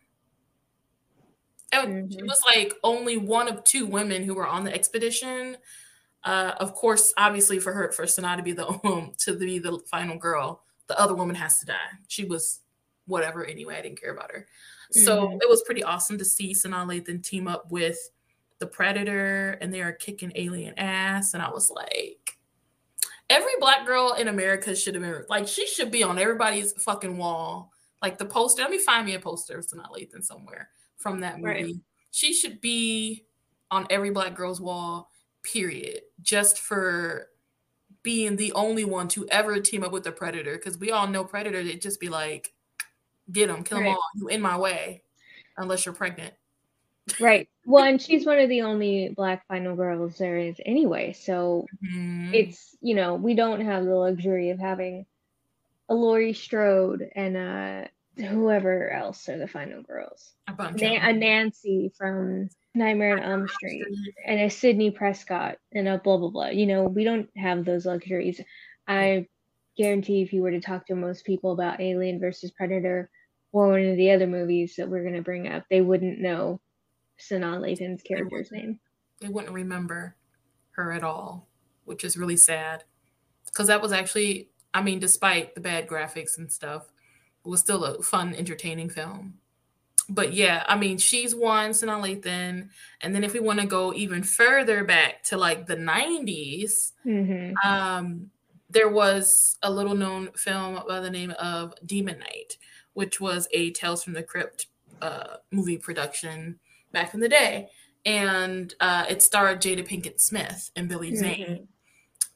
[1.83, 2.11] Mm-hmm.
[2.11, 5.57] she was like only one of two women who were on the expedition.
[6.23, 9.79] Uh, of course, obviously for her for Sanaa to be the um, to be the
[9.89, 11.75] final girl, the other woman has to die.
[12.07, 12.61] She was
[13.05, 13.75] whatever anyway.
[13.75, 14.47] I didn't care about her.
[14.91, 15.37] So mm-hmm.
[15.41, 17.97] it was pretty awesome to see Sanaa Lathan team up with
[18.59, 21.33] the Predator and they are kicking alien ass.
[21.33, 22.37] And I was like,
[23.29, 27.17] every black girl in America should have been like, she should be on everybody's fucking
[27.17, 27.71] wall.
[28.01, 31.39] Like the poster, let me find me a poster of Sanaa Lathan somewhere from that
[31.39, 31.63] movie.
[31.63, 31.75] Right.
[32.11, 33.25] She should be
[33.71, 35.11] on every black girl's wall,
[35.43, 37.29] period, just for
[38.03, 40.55] being the only one to ever team up with the Predator.
[40.55, 42.53] Because we all know Predator, they'd just be like,
[43.31, 45.03] get them, kill them all, you in my way,
[45.57, 46.33] unless you're pregnant.
[47.19, 47.47] Right.
[47.65, 51.13] Well, and she's one of the only black final girls there is anyway.
[51.13, 52.33] So mm-hmm.
[52.33, 55.05] it's, you know, we don't have the luxury of having
[55.87, 60.33] a Laurie Strode and uh whoever else are the final girls.
[60.47, 63.83] A bunch Na- a Nancy from Nightmare on Elm Street
[64.25, 66.47] and a Sidney Prescott and a blah blah blah.
[66.47, 68.41] You know, we don't have those luxuries.
[68.87, 69.27] I
[69.77, 73.09] guarantee if you were to talk to most people about Alien versus Predator
[73.51, 76.59] or one of the other movies that we're going to bring up, they wouldn't know
[77.19, 78.79] Sanaa Lathan's character's they name.
[79.21, 80.15] They wouldn't remember
[80.71, 81.47] her at all,
[81.85, 82.83] which is really sad.
[83.45, 86.91] Because that was actually, I mean, despite the bad graphics and stuff,
[87.45, 89.35] was still a fun, entertaining film.
[90.07, 92.69] But yeah, I mean, she's one, Sanaa Lathan.
[93.01, 97.53] And then if we want to go even further back to like the 90s, mm-hmm.
[97.67, 98.29] um,
[98.69, 102.57] there was a little known film by the name of Demon Knight,
[102.93, 104.67] which was a Tales from the Crypt
[105.01, 106.59] uh, movie production
[106.91, 107.69] back in the day,
[108.05, 111.19] and uh, it starred Jada Pinkett Smith and Billy mm-hmm.
[111.19, 111.67] Zane.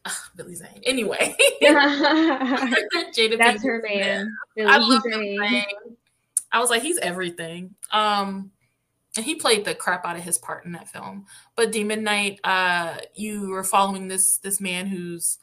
[0.09, 0.81] Ugh, Billy Zane.
[0.83, 4.35] Anyway, Jada that's her man.
[4.59, 5.39] I love Zane.
[6.51, 7.75] I was like, he's everything.
[7.91, 8.51] Um,
[9.15, 11.25] and he played the crap out of his part in that film.
[11.55, 15.37] But Demon Knight, uh, you were following this this man who's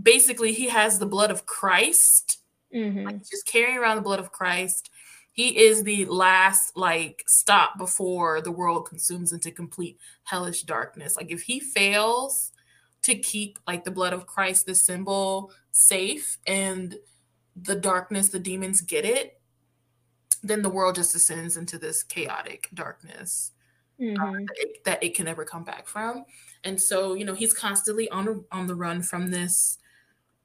[0.00, 2.40] basically he has the blood of Christ.
[2.74, 3.04] Mm-hmm.
[3.04, 4.90] Like just carrying around the blood of Christ
[5.34, 11.30] he is the last like stop before the world consumes into complete hellish darkness like
[11.30, 12.52] if he fails
[13.04, 16.96] to keep like the blood of christ the symbol safe and
[17.56, 19.40] the darkness the demons get it
[20.42, 23.52] then the world just descends into this chaotic darkness
[24.00, 24.20] mm-hmm.
[24.20, 26.24] uh, that, it, that, it, can never come back from
[26.64, 29.78] and so you know he's constantly on on the run from this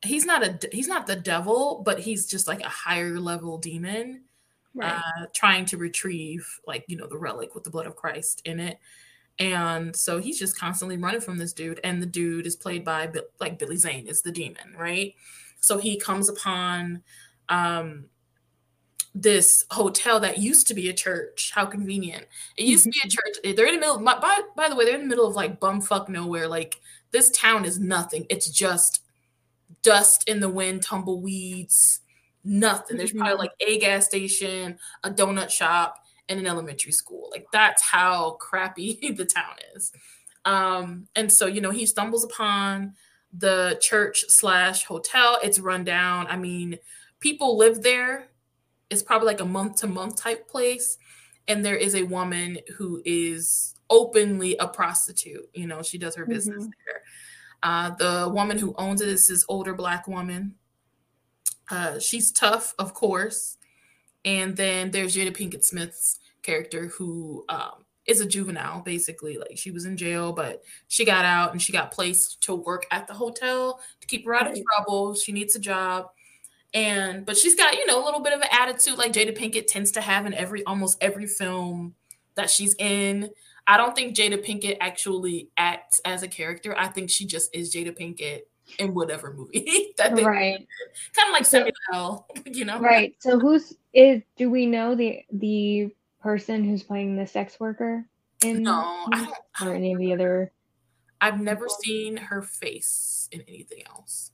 [0.04, 4.22] he's not a he's not the devil but he's just like a higher level demon
[4.74, 4.94] right.
[4.96, 8.60] uh, trying to retrieve like you know the relic with the blood of Christ in
[8.60, 8.80] it.
[9.40, 13.10] And so he's just constantly running from this dude, and the dude is played by
[13.40, 15.16] like Billy Zane is the demon, right?
[15.62, 17.04] So he comes upon
[17.48, 18.06] um,
[19.16, 21.52] this hotel that used to be a church.
[21.56, 22.26] How convenient!
[22.58, 23.50] It used to be a mm-hmm.
[23.50, 23.56] church.
[23.56, 23.96] They're in the middle.
[23.96, 26.48] Of, by by the way, they're in the middle of like bumfuck nowhere.
[26.48, 28.26] Like this town is nothing.
[28.30, 29.04] It's just
[29.84, 32.02] dust in the wind, tumbleweeds,
[32.44, 32.98] nothing.
[32.98, 33.40] There's probably mm-hmm.
[33.40, 35.96] like a gas station, a donut shop,
[36.30, 37.30] and an elementary school.
[37.32, 39.92] Like that's how crappy the town is.
[40.46, 42.94] Um, and so, you know, he stumbles upon
[43.34, 45.38] the church slash hotel.
[45.44, 46.28] It's run down.
[46.28, 46.78] I mean,
[47.20, 48.28] people live there.
[48.90, 50.98] It's probably like a month to month type place.
[51.48, 55.50] And there is a woman who is openly a prostitute.
[55.54, 56.72] You know, she does her business mm-hmm.
[56.86, 57.02] there.
[57.62, 60.56] Uh, the woman who owns it is this older black woman.
[61.70, 63.58] Uh, she's tough, of course.
[64.26, 69.38] And then there's Jada Pinkett Smith's character who um, is a juvenile, basically.
[69.38, 72.86] Like she was in jail, but she got out and she got placed to work
[72.92, 75.16] at the hotel to keep her out of trouble.
[75.16, 76.08] She needs a job.
[76.74, 79.68] And but she's got, you know, a little bit of an attitude like Jada Pinkett
[79.68, 81.96] tends to have in every almost every film
[82.36, 83.30] that she's in.
[83.66, 86.76] I don't think Jada Pinkett actually acts as a character.
[86.78, 88.42] I think she just is Jada Pinkett
[88.78, 90.68] in whatever movie that they right
[91.16, 95.24] kind of like so, Samuel, you know right so who's is do we know the
[95.32, 95.90] the
[96.22, 98.06] person who's playing the sex worker
[98.44, 99.26] in no I
[99.60, 100.52] don't, or any of the other
[101.22, 104.32] I've never seen her face in anything else.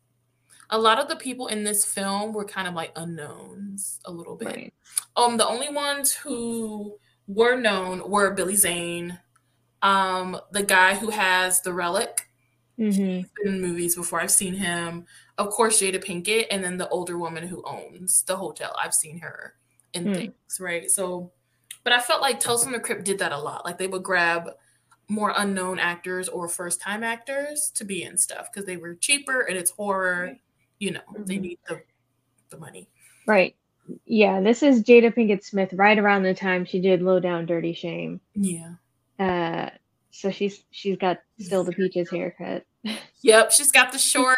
[0.70, 4.36] A lot of the people in this film were kind of like unknowns a little
[4.36, 4.48] bit.
[4.48, 4.74] Right.
[5.16, 9.20] um the only ones who were known were Billy Zane
[9.82, 12.28] um the guy who has the relic
[12.80, 13.48] Mm-hmm.
[13.48, 14.20] In movies before.
[14.20, 15.06] I've seen him.
[15.38, 18.76] Of course, Jada Pinkett, and then the older woman who owns the hotel.
[18.82, 19.54] I've seen her
[19.94, 20.16] in mm.
[20.16, 20.92] things, right?
[20.92, 21.32] So,
[21.84, 23.66] but I felt like Tales from the Crypt did that a lot.
[23.66, 24.50] Like they would grab
[25.08, 29.42] more unknown actors or first time actors to be in stuff because they were cheaper
[29.42, 30.26] and it's horror.
[30.26, 30.42] Right.
[30.80, 31.26] You know, mm-hmm.
[31.26, 31.82] they need the
[32.50, 32.88] the money.
[33.26, 33.56] Right.
[34.06, 37.74] Yeah, this is Jada Pinkett Smith right around the time she did Low Down Dirty
[37.74, 38.20] Shame.
[38.34, 38.74] Yeah.
[39.20, 39.70] Uh
[40.16, 42.66] so she's she's got still the peaches haircut.
[43.22, 44.38] Yep, she's got the short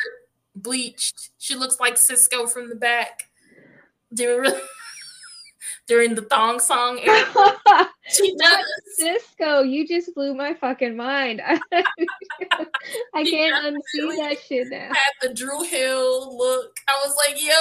[0.55, 1.31] bleached.
[1.39, 3.23] She looks like Sisqó from the back.
[4.13, 4.53] During
[5.87, 7.25] during the thong song era.
[8.07, 8.65] she does.
[9.01, 11.41] Sisqó, you just blew my fucking mind.
[11.41, 14.87] I can't unsee that shit now.
[14.87, 16.77] Had the Dru Hill look.
[16.87, 17.53] I was like, yo.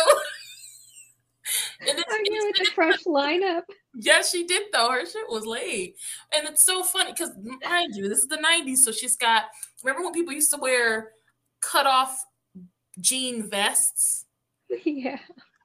[1.80, 3.62] And it's, it's, with the fresh lineup.
[3.98, 4.90] Yeah, she did though.
[4.90, 5.96] Her shit was late.
[6.34, 7.30] And it's so funny because
[7.64, 8.78] mind you, this is the 90s.
[8.78, 9.44] So she's got
[9.82, 11.12] remember when people used to wear
[11.60, 12.24] cut off
[13.00, 14.24] jean vests?
[14.84, 15.18] Yeah.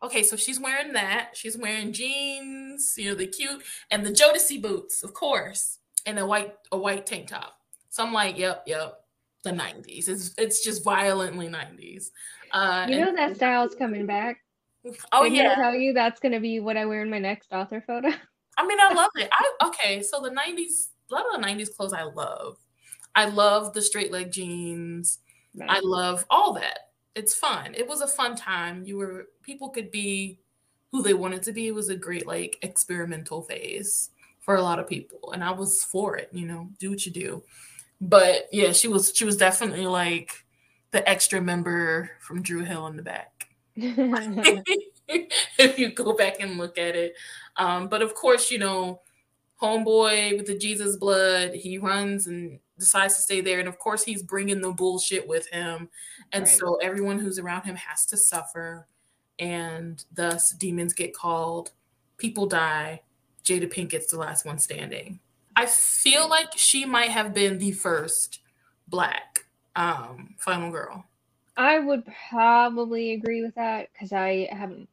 [0.03, 1.31] Okay, so she's wearing that.
[1.33, 6.25] She's wearing jeans, you know, the cute and the Jodeci boots, of course, and a
[6.25, 7.55] white a white tank top.
[7.89, 9.01] So I'm like, yep, yep,
[9.43, 10.07] the 90s.
[10.07, 12.05] It's it's just violently 90s.
[12.51, 14.37] Uh, you know and- that style's coming back.
[15.11, 15.51] Oh Did yeah.
[15.51, 18.09] I tell you that's gonna be what I wear in my next author photo.
[18.57, 19.29] I mean, I love it.
[19.31, 20.01] I okay.
[20.01, 22.57] So the '90s, a lot of the '90s clothes I love.
[23.15, 25.19] I love the straight leg jeans.
[25.53, 25.69] Nice.
[25.69, 26.79] I love all that.
[27.15, 27.73] It's fun.
[27.75, 28.83] It was a fun time.
[28.85, 30.39] You were people could be
[30.91, 31.67] who they wanted to be.
[31.67, 35.83] It was a great like experimental phase for a lot of people, and I was
[35.83, 36.29] for it.
[36.31, 37.43] You know, do what you do.
[37.99, 40.31] But yeah, she was she was definitely like
[40.91, 43.50] the extra member from Dru Hill in the back.
[45.07, 47.15] if you go back and look at it.
[47.57, 49.01] Um, but of course, you know,
[49.61, 53.59] homeboy with the Jesus blood, he runs and decides to stay there.
[53.59, 55.89] And of course, he's bringing the bullshit with him.
[56.31, 56.53] And right.
[56.53, 58.87] so everyone who's around him has to suffer.
[59.39, 61.71] And thus, demons get called,
[62.17, 63.01] people die.
[63.43, 65.19] Jada Pinkett's the last one standing.
[65.55, 68.39] I feel like she might have been the first
[68.87, 71.05] black um, final girl.
[71.61, 74.89] I would probably agree with that because I haven't,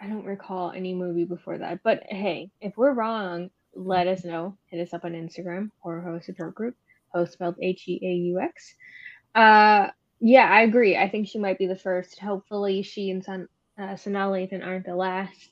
[0.00, 1.80] I don't recall any movie before that.
[1.82, 4.56] But hey, if we're wrong, let us know.
[4.66, 6.76] Hit us up on Instagram or host support group.
[7.14, 8.74] Host spelled H E A U X.
[9.34, 9.88] Uh,
[10.20, 10.96] yeah, I agree.
[10.96, 12.18] I think she might be the first.
[12.18, 13.46] Hopefully, she and Son,
[13.78, 15.50] uh, Sanaa Lathan aren't the last.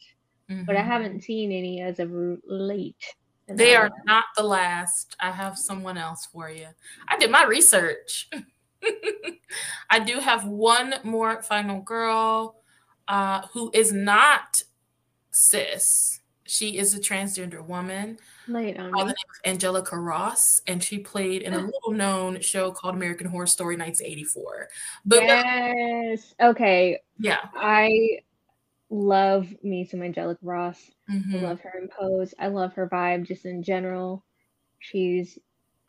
[0.51, 0.65] Mm-hmm.
[0.65, 0.91] But I mm-hmm.
[0.91, 2.11] haven't seen any as of
[2.47, 3.05] late.
[3.47, 5.17] They are not the last.
[5.21, 6.67] I have someone else for you.
[7.09, 8.29] I did my research.
[9.91, 12.63] I do have one more final girl
[13.09, 14.63] uh, who is not
[15.31, 16.21] cis.
[16.45, 18.19] She is a transgender woman.
[18.47, 18.93] Late on.
[18.93, 22.95] By the name of Angelica Ross, and she played in a little known show called
[22.95, 24.69] American Horror Story 1984.
[25.05, 27.01] But yes, okay.
[27.19, 28.21] Yeah, I
[28.91, 30.91] love me some Angelica Ross.
[31.11, 31.37] Mm-hmm.
[31.37, 32.35] I love her in Pose.
[32.39, 34.25] I love her vibe just in general.
[34.79, 35.39] She's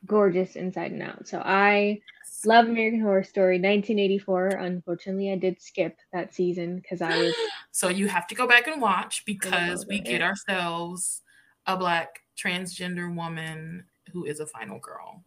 [0.06, 1.28] gorgeous inside and out.
[1.28, 2.00] So I
[2.48, 4.48] Love American Horror Story 1984.
[4.48, 7.36] Unfortunately, I did skip that season because I was.
[7.72, 11.22] So you have to go back and watch because we get ourselves
[11.68, 15.24] a black transgender woman who is a final girl.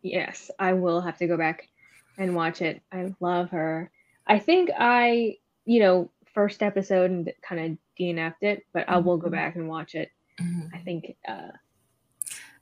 [0.00, 1.68] Yes, I will have to go back
[2.16, 2.80] and watch it.
[2.90, 3.90] I love her.
[4.26, 5.36] I think I,
[5.66, 9.34] you know, first episode and kind of DNF'd it, but I will go mm-hmm.
[9.34, 10.10] back and watch it.
[10.40, 10.74] Mm-hmm.
[10.74, 11.50] I think uh,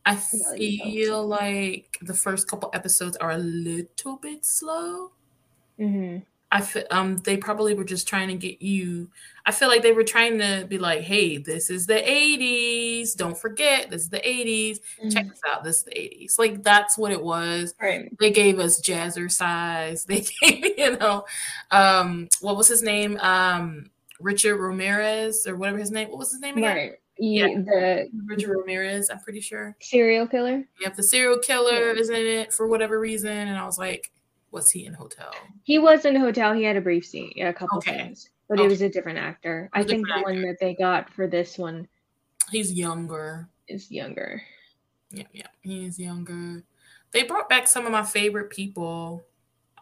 [0.07, 5.13] I feel like the first couple episodes are a little bit slow.
[5.81, 6.19] Mm-hmm.
[6.53, 9.11] I feel um they probably were just trying to get you.
[9.45, 13.17] I feel like they were trying to be like, hey, this is the 80s.
[13.17, 14.79] Don't forget, this is the 80s.
[15.01, 15.09] Mm-hmm.
[15.09, 15.65] Check this out.
[15.65, 16.39] This is the 80s.
[16.39, 17.75] Like that's what it was.
[17.81, 18.09] Right.
[18.21, 20.07] They gave us jazzercise.
[20.07, 21.25] They gave, you know,
[21.73, 23.19] um, what was his name?
[23.21, 23.91] Um,
[24.21, 26.09] Richard Ramirez or whatever his name.
[26.11, 26.77] What was his name again?
[26.77, 26.93] Right.
[27.19, 29.77] Yeah, the Richard Ramirez, I'm pretty sure.
[29.81, 30.65] Serial killer.
[30.81, 34.11] Yeah, the serial killer is in it for whatever reason, and I was like,
[34.51, 35.33] was he in Hotel?
[35.63, 36.55] He was in Hotel.
[36.55, 37.99] He had a brief scene, yeah, a couple okay.
[37.99, 38.67] scenes, but okay.
[38.67, 39.71] it was a different actor.
[39.75, 40.25] A I think the actor.
[40.25, 41.87] one that they got for this one,
[42.51, 43.49] he's younger.
[43.69, 44.43] Is younger.
[45.11, 46.65] Yeah, yeah, he's younger.
[47.13, 49.25] They brought back some of my favorite people.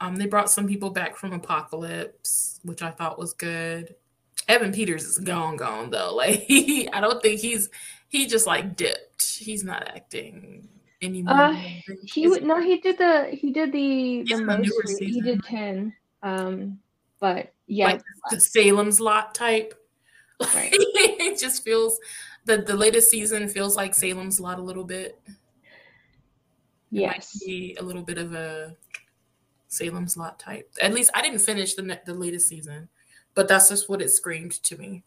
[0.00, 3.94] Um, they brought some people back from Apocalypse, which I thought was good.
[4.48, 6.14] Evan Peters is gone, gone though.
[6.16, 7.68] Like he, I don't think he's
[8.08, 9.38] he just like dipped.
[9.38, 10.68] He's not acting
[11.00, 11.34] anymore.
[11.34, 11.56] Uh,
[12.04, 14.98] he would no, he did the he did the the most.
[14.98, 15.94] He did ten.
[16.22, 16.78] Um,
[17.20, 19.74] but yeah, like the Salem's Lot type.
[20.54, 20.70] Right.
[20.72, 22.00] it just feels
[22.46, 25.20] the the latest season feels like Salem's Lot a little bit.
[26.90, 28.76] Yes, a little bit of a
[29.68, 30.68] Salem's Lot type.
[30.80, 32.88] At least I didn't finish the the latest season,
[33.34, 35.02] but that's just what it screamed to me.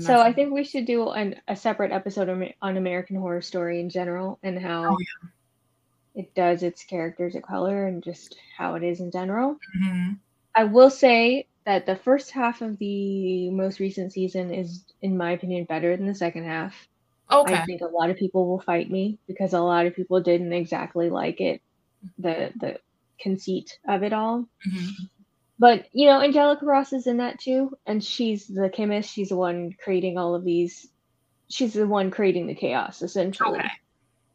[0.00, 3.88] So I think we should do an, a separate episode on American Horror Story in
[3.88, 6.22] general and how oh, yeah.
[6.22, 9.56] it does its characters of color and just how it is in general.
[9.78, 10.14] Mm-hmm.
[10.56, 15.32] I will say that the first half of the most recent season is, in my
[15.32, 16.88] opinion, better than the second half.
[17.30, 17.54] Okay.
[17.54, 20.52] I think a lot of people will fight me because a lot of people didn't
[20.52, 21.62] exactly like it,
[22.18, 22.78] the the
[23.18, 24.46] conceit of it all.
[24.66, 25.04] Mm-hmm.
[25.58, 29.12] But you know, Angelica Ross is in that too, and she's the chemist.
[29.12, 30.88] She's the one creating all of these.
[31.48, 33.58] She's the one creating the chaos, essentially.
[33.58, 33.68] Okay.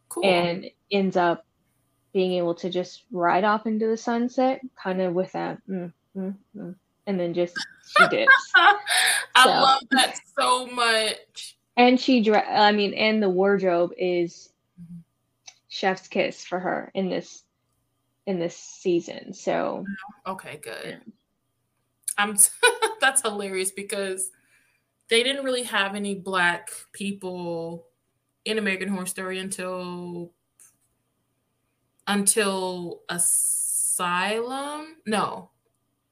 [0.08, 0.26] Cool.
[0.26, 1.46] And ends up
[2.14, 6.36] being able to just ride off into the sunset, kind of with that, mm, mm,
[6.58, 7.56] mm, and then just
[7.98, 8.34] she dips.
[8.56, 9.50] I so.
[9.50, 11.58] love that so much.
[11.78, 14.50] And she, dre- I mean, and the wardrobe is
[14.82, 15.00] mm-hmm.
[15.68, 17.44] chef's kiss for her in this
[18.26, 19.34] in this season.
[19.34, 19.86] So
[20.28, 21.02] okay, good.
[22.18, 22.50] I'm t-
[23.02, 24.30] that's hilarious because
[25.10, 27.88] they didn't really have any black people
[28.46, 30.32] in American Horror Story until
[32.08, 34.98] until Asylum.
[35.06, 35.50] No.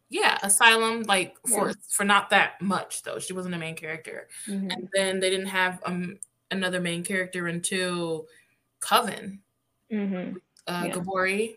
[0.09, 1.73] Yeah, Asylum like for yeah.
[1.89, 3.19] for not that much though.
[3.19, 4.29] She wasn't a main character.
[4.47, 4.71] Mm-hmm.
[4.71, 8.27] And then they didn't have um another main character until
[8.79, 9.41] Coven.
[9.91, 10.37] Mm-hmm.
[10.65, 10.93] Uh yeah.
[10.93, 11.55] Gabourey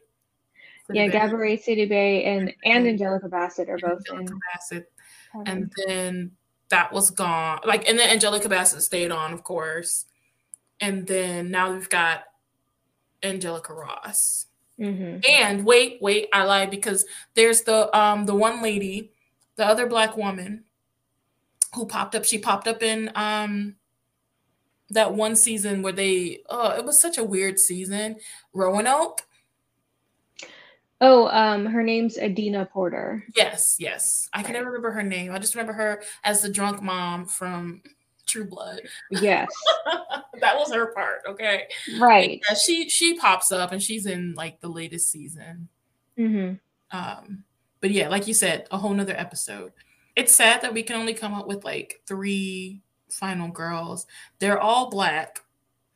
[0.92, 4.40] yeah, Gabourey Sidibe and and Angelica Bassett are both Angelica in.
[4.52, 4.92] Bassett.
[5.46, 6.32] And then
[6.70, 7.60] that was gone.
[7.64, 10.06] Like, and then Angelica Bassett stayed on, of course.
[10.80, 12.24] And then now we've got
[13.22, 14.46] Angelica Ross.
[14.78, 15.18] Mm-hmm.
[15.28, 19.12] And wait, wait, I lied because there's the um the one lady,
[19.56, 20.64] the other black woman
[21.74, 22.24] who popped up.
[22.24, 23.76] She popped up in um
[24.88, 28.16] that one season where they oh it was such a weird season.
[28.54, 29.22] Roanoke.
[31.00, 33.24] Oh, um, her name's Adina Porter.
[33.34, 34.28] Yes, yes.
[34.34, 35.32] I can never remember her name.
[35.32, 37.80] I just remember her as the drunk mom from
[38.26, 38.82] True Blood.
[39.10, 39.48] Yes.
[40.40, 41.64] that was her part, okay?
[41.98, 42.42] Right.
[42.48, 45.68] Yeah, she she pops up and she's in like the latest season.
[46.18, 46.96] Mm-hmm.
[46.96, 47.44] Um,
[47.80, 49.72] but yeah, like you said, a whole nother episode.
[50.16, 54.06] It's sad that we can only come up with like three final girls.
[54.38, 55.40] They're all black.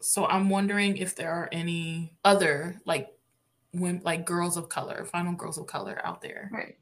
[0.01, 3.11] So I'm wondering if there are any other like
[3.75, 6.51] when like girls of color, final girls of color out there.
[6.53, 6.77] Right.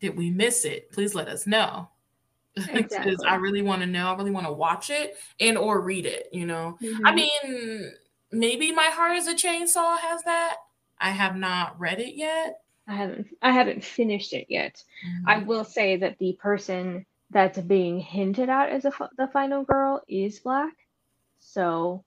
[0.00, 0.92] Did we miss it?
[0.92, 1.88] Please let us know.
[2.70, 3.14] Exactly.
[3.26, 4.08] I really want to know.
[4.08, 6.78] I really want to watch it and or read it, you know.
[6.82, 7.06] Mm-hmm.
[7.06, 7.92] I mean,
[8.32, 10.56] maybe My Heart is a Chainsaw has that.
[10.98, 12.60] I have not read it yet.
[12.88, 14.82] I haven't I haven't finished it yet.
[15.06, 15.28] Mm-hmm.
[15.28, 20.02] I will say that the person that's being hinted at as a, the final girl
[20.08, 20.72] is black.
[21.40, 22.04] So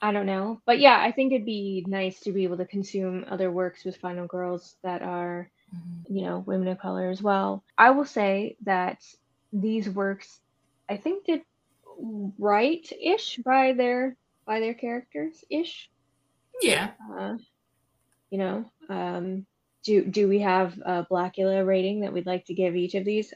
[0.00, 0.60] I don't know.
[0.66, 3.96] But yeah, I think it'd be nice to be able to consume other works with
[3.96, 6.14] Final Girls that are, mm-hmm.
[6.14, 7.64] you know, women of color as well.
[7.78, 8.98] I will say that
[9.52, 10.40] these works,
[10.88, 11.42] I think, did
[12.38, 15.90] right ish by their by their characters ish.
[16.60, 16.90] Yeah.
[17.12, 17.36] Uh,
[18.30, 19.46] you know, um,
[19.82, 23.32] do do we have a Blackula rating that we'd like to give each of these?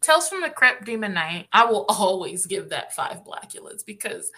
[0.00, 1.48] Tales from the Crypt Demon Knight.
[1.52, 4.30] I will always give that five Blackulas because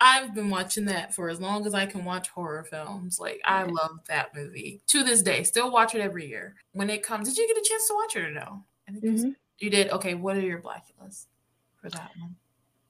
[0.00, 3.18] I've been watching that for as long as I can watch horror films.
[3.18, 5.42] Like I love that movie to this day.
[5.42, 7.28] Still watch it every year when it comes.
[7.28, 8.64] Did you get a chance to watch it or no?
[8.88, 9.30] I think mm-hmm.
[9.58, 9.90] you did.
[9.90, 11.26] Okay, what are your Blackulas
[11.80, 12.36] for that one?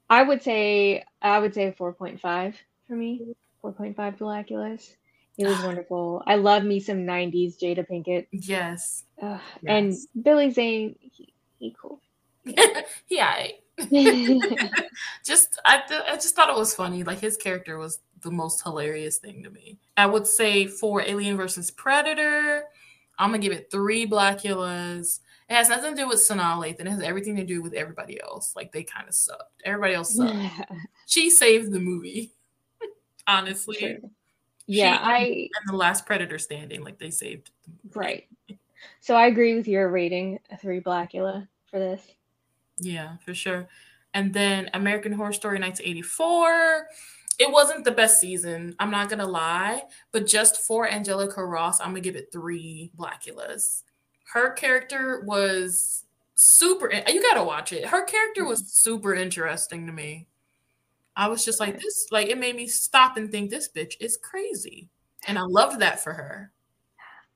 [0.09, 2.55] I would say I would say four point five
[2.87, 3.35] for me.
[3.61, 4.95] Four point five Blackulas.
[5.37, 6.21] It was wonderful.
[6.27, 8.27] I love me some '90s Jada Pinkett.
[8.31, 9.05] Yes.
[9.21, 9.65] Uh, yes.
[9.65, 12.01] And Billy Zane, he, he cool.
[13.09, 13.47] yeah.
[15.25, 17.03] just I, I just thought it was funny.
[17.03, 19.77] Like his character was the most hilarious thing to me.
[19.97, 22.63] I would say for Alien versus Predator,
[23.17, 25.19] I'm gonna give it three Blackulas.
[25.49, 26.81] It has nothing to do with Sanaa Lathan.
[26.81, 28.55] It has everything to do with everybody else.
[28.55, 29.61] Like they kind of sucked.
[29.65, 30.35] Everybody else sucked.
[30.35, 30.65] Yeah.
[31.07, 32.33] She saved the movie.
[33.27, 33.77] Honestly.
[33.77, 34.11] True.
[34.67, 37.49] Yeah, she, I and the last Predator standing, like they saved.
[37.91, 38.27] The right.
[38.99, 42.01] So I agree with your rating, three Blackula for this.
[42.79, 43.67] Yeah, for sure.
[44.13, 46.87] And then American Horror Story 1984.
[47.39, 48.75] It wasn't the best season.
[48.79, 53.83] I'm not gonna lie, but just for Angelica Ross, I'm gonna give it three Blackulas.
[54.33, 56.03] Her character was
[56.35, 56.91] super.
[56.91, 57.85] You gotta watch it.
[57.85, 58.67] Her character was mm-hmm.
[58.67, 60.27] super interesting to me.
[61.15, 62.07] I was just like this.
[62.11, 64.89] Like it made me stop and think this bitch is crazy,
[65.27, 66.51] and I loved that for her.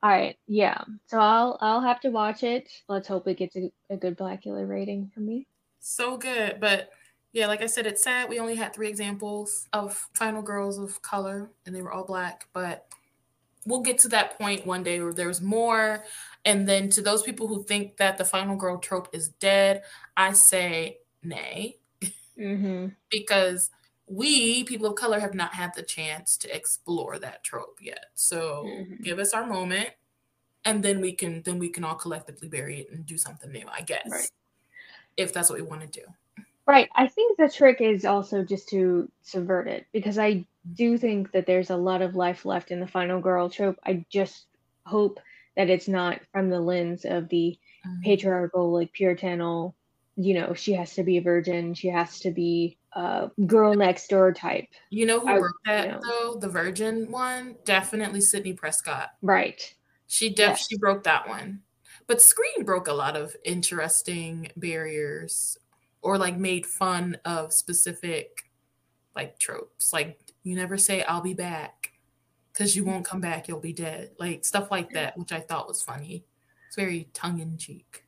[0.04, 0.84] All right, yeah.
[1.08, 2.70] So I'll I'll have to watch it.
[2.90, 5.48] Let's hope it gets a, a good Blackula rating for me.
[5.80, 6.92] So good, but
[7.32, 11.02] yeah, like I said, it's sad we only had three examples of final girls of
[11.02, 12.48] color, and they were all black.
[12.52, 12.86] But
[13.66, 16.04] we'll get to that point one day where there's more.
[16.44, 19.84] And then to those people who think that the final girl trope is dead,
[20.18, 21.78] I say nay,
[22.38, 22.88] mm-hmm.
[23.10, 23.70] because
[24.08, 28.64] we people of color have not had the chance to explore that trope yet so
[28.66, 29.02] mm-hmm.
[29.02, 29.90] give us our moment
[30.66, 33.66] and then we can then we can all collectively bury it and do something new
[33.72, 34.30] i guess right.
[35.18, 36.06] if that's what we want to do
[36.68, 41.32] right i think the trick is also just to subvert it because i do think
[41.32, 44.46] that there's a lot of life left in the final girl trope i just
[44.86, 45.20] hope
[45.56, 48.02] that it's not from the lens of the mm-hmm.
[48.02, 49.74] patriarchal like puritanical
[50.16, 54.08] you know she has to be a virgin she has to be a girl next
[54.08, 54.68] door type.
[54.90, 56.00] You know who I, wrote that you know.
[56.04, 56.40] though?
[56.40, 57.56] The virgin one?
[57.66, 59.12] Definitely Sidney Prescott.
[59.22, 59.74] Right.
[60.08, 60.68] She def yes.
[60.68, 61.62] she broke that one.
[62.08, 65.58] But Scream broke a lot of interesting barriers
[66.02, 68.52] or like made fun of specific
[69.16, 69.94] like tropes.
[69.94, 71.92] Like you never say i'll be back
[72.52, 74.12] because you won't come back you'll be dead.
[74.20, 76.26] Like stuff like that which i thought was funny.
[76.68, 78.04] It's very tongue-in-cheek.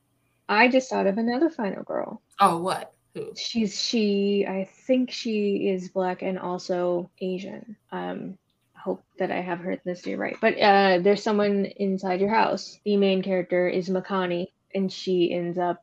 [0.49, 2.21] I just thought of another final girl.
[2.39, 2.94] Oh, what?
[3.15, 3.31] Who?
[3.35, 4.45] She's she.
[4.47, 7.77] I think she is black and also Asian.
[7.91, 8.37] Um,
[8.77, 10.35] hope that I have heard her ethnicity right.
[10.41, 12.77] But uh, there's someone inside your house.
[12.83, 15.81] The main character is Makani, and she ends up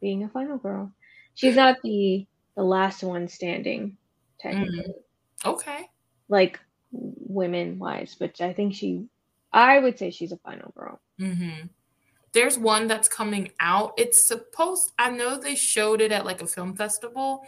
[0.00, 0.92] being a final girl.
[1.34, 2.26] She's not the
[2.56, 3.96] the last one standing,
[4.40, 4.94] technically.
[5.44, 5.50] Mm.
[5.50, 5.90] Okay.
[6.28, 6.60] Like
[6.92, 9.06] women wise, but I think she.
[9.52, 11.00] I would say she's a final girl.
[11.20, 11.66] Mm-hmm
[12.38, 13.94] there's one that's coming out.
[13.96, 17.44] It's supposed I know they showed it at like a film festival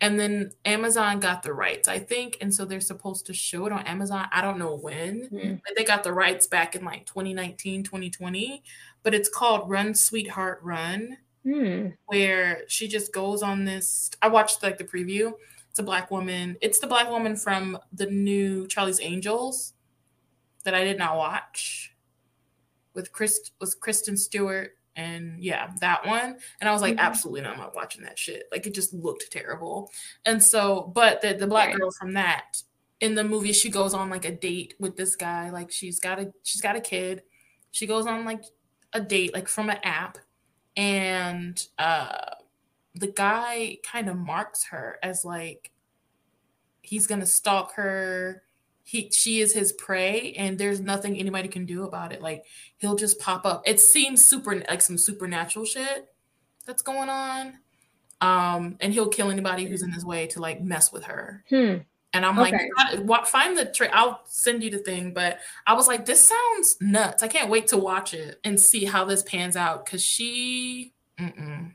[0.00, 3.72] and then Amazon got the rights, I think, and so they're supposed to show it
[3.72, 4.26] on Amazon.
[4.32, 5.28] I don't know when.
[5.30, 5.60] Mm.
[5.76, 8.64] They got the rights back in like 2019, 2020,
[9.04, 11.16] but it's called Run Sweetheart Run.
[11.46, 11.96] Mm.
[12.06, 15.32] Where she just goes on this I watched like the preview.
[15.70, 16.56] It's a black woman.
[16.60, 19.74] It's the black woman from the new Charlie's Angels
[20.64, 21.93] that I did not watch
[22.94, 26.36] with Chris was Kristen Stewart and yeah, that one.
[26.60, 27.06] And I was like, mm-hmm.
[27.06, 28.44] absolutely not, I'm not watching that shit.
[28.52, 29.90] Like it just looked terrible.
[30.24, 31.78] And so, but the the black right.
[31.78, 32.62] girl from that
[33.00, 35.50] in the movie, she goes on like a date with this guy.
[35.50, 37.22] Like she's got a she's got a kid.
[37.70, 38.44] She goes on like
[38.92, 40.18] a date, like from an app,
[40.76, 42.30] and uh
[42.94, 45.72] the guy kind of marks her as like
[46.82, 48.44] he's gonna stalk her
[48.84, 52.44] he she is his prey and there's nothing anybody can do about it like
[52.76, 56.12] he'll just pop up it seems super like some supernatural shit
[56.66, 57.54] that's going on
[58.20, 61.76] um and he'll kill anybody who's in his way to like mess with her hmm.
[62.12, 62.70] and i'm okay.
[62.76, 66.20] like what find the trick i'll send you the thing but i was like this
[66.20, 70.02] sounds nuts i can't wait to watch it and see how this pans out because
[70.02, 71.70] she mm-mm.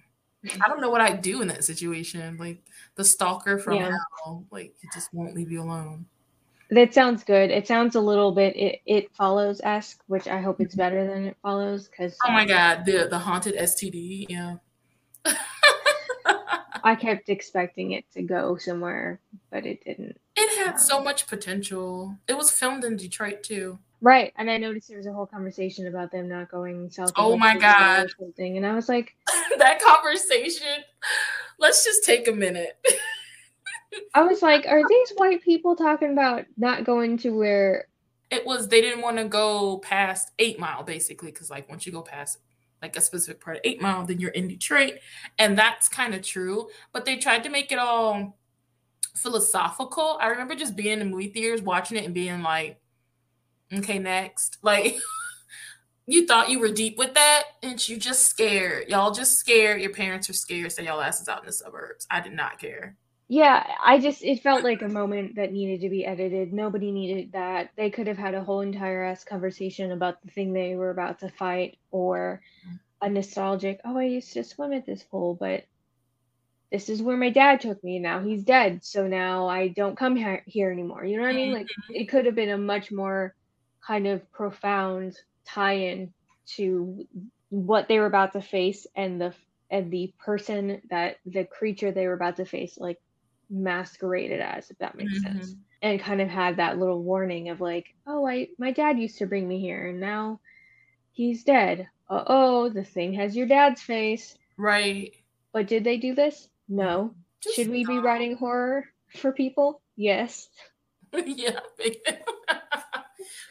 [0.46, 2.62] i don't know what i'd do in that situation like
[2.96, 3.98] the stalker from yeah.
[4.24, 6.06] hell like he just won't leave you alone
[6.72, 7.50] that sounds good.
[7.50, 11.26] It sounds a little bit it, it follows esque, which I hope it's better than
[11.26, 11.88] it follows.
[11.88, 14.56] Because oh my god, the the haunted STD, yeah.
[16.84, 19.20] I kept expecting it to go somewhere,
[19.52, 20.18] but it didn't.
[20.36, 22.16] It had um, so much potential.
[22.28, 23.80] It was filmed in Detroit too.
[24.02, 27.12] Right, and I noticed there was a whole conversation about them not going south.
[27.18, 28.10] Oh my god!
[28.18, 29.16] Something, and I was like,
[29.58, 30.84] that conversation.
[31.58, 32.78] Let's just take a minute.
[34.14, 37.86] I was like, are these white people talking about not going to where
[38.30, 41.92] it was they didn't want to go past eight mile basically because like once you
[41.92, 42.38] go past
[42.80, 44.94] like a specific part of eight mile then you're in detroit
[45.40, 48.38] and that's kind of true but they tried to make it all
[49.16, 52.80] philosophical i remember just being in movie theaters watching it and being like
[53.74, 54.58] Okay, next.
[54.64, 54.98] Like
[56.08, 58.90] you thought you were deep with that, and you just scared.
[58.90, 59.82] Y'all just scared.
[59.82, 62.08] Your parents are scared, so y'all asses out in the suburbs.
[62.10, 62.96] I did not care.
[63.32, 66.52] Yeah, I just it felt like a moment that needed to be edited.
[66.52, 67.70] Nobody needed that.
[67.78, 71.20] They could have had a whole entire ass conversation about the thing they were about
[71.20, 72.42] to fight or
[73.02, 75.66] a nostalgic, oh, I used to swim at this pool, but
[76.72, 78.00] this is where my dad took me.
[78.00, 81.06] Now he's dead, so now I don't come here, here anymore.
[81.06, 81.54] You know what I mean?
[81.54, 81.96] Like mm-hmm.
[81.96, 83.36] it could have been a much more
[83.86, 86.14] kind of profound tie-in
[86.56, 87.08] to
[87.50, 89.34] what they were about to face and the
[89.72, 93.00] and the person that the creature they were about to face like
[93.50, 95.40] masqueraded as if that makes mm-hmm.
[95.40, 99.18] sense and kind of had that little warning of like oh i my dad used
[99.18, 100.40] to bring me here and now
[101.20, 101.88] he's dead.
[102.10, 104.38] Uh-oh the thing has your dad's face.
[104.58, 105.14] Right.
[105.52, 106.48] But did they do this?
[106.70, 107.14] No.
[107.42, 107.92] Just should we not.
[107.92, 108.86] be writing horror
[109.18, 109.82] for people?
[109.96, 110.50] Yes.
[111.26, 111.60] Yeah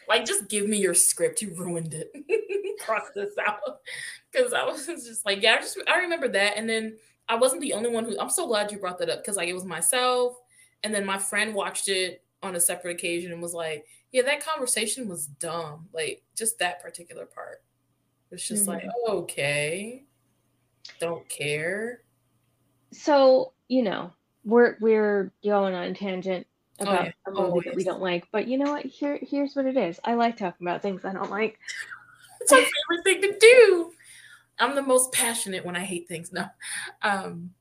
[0.07, 1.41] like just give me your script.
[1.41, 2.09] You ruined it.
[2.79, 3.59] Cross this out.
[4.31, 6.57] Because i was just like yeah i just i remember that.
[6.57, 6.97] And then
[7.29, 8.19] I wasn't the only one who.
[8.19, 10.35] I'm so glad you brought that up because like it was myself,
[10.83, 14.43] and then my friend watched it on a separate occasion and was like, "Yeah, that
[14.43, 15.87] conversation was dumb.
[15.93, 17.61] Like just that particular part.
[18.31, 18.87] It's just mm-hmm.
[18.87, 20.05] like okay,
[20.99, 22.01] don't care."
[22.91, 24.11] So you know
[24.43, 26.47] we're we're going on a tangent
[26.79, 27.11] oh, about oh, yeah.
[27.27, 27.65] a movie Always.
[27.65, 28.85] that we don't like, but you know what?
[28.85, 29.99] Here here's what it is.
[30.03, 31.59] I like talking about things I don't like.
[32.41, 33.91] It's my favorite thing to do.
[34.59, 36.31] I'm the most passionate when I hate things.
[36.39, 36.45] No.
[37.01, 37.51] Um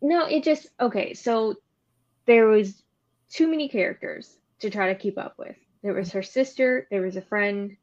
[0.00, 1.56] no, it just okay, so
[2.26, 2.82] there was
[3.30, 5.56] too many characters to try to keep up with.
[5.82, 7.76] There was her sister, there was a friend,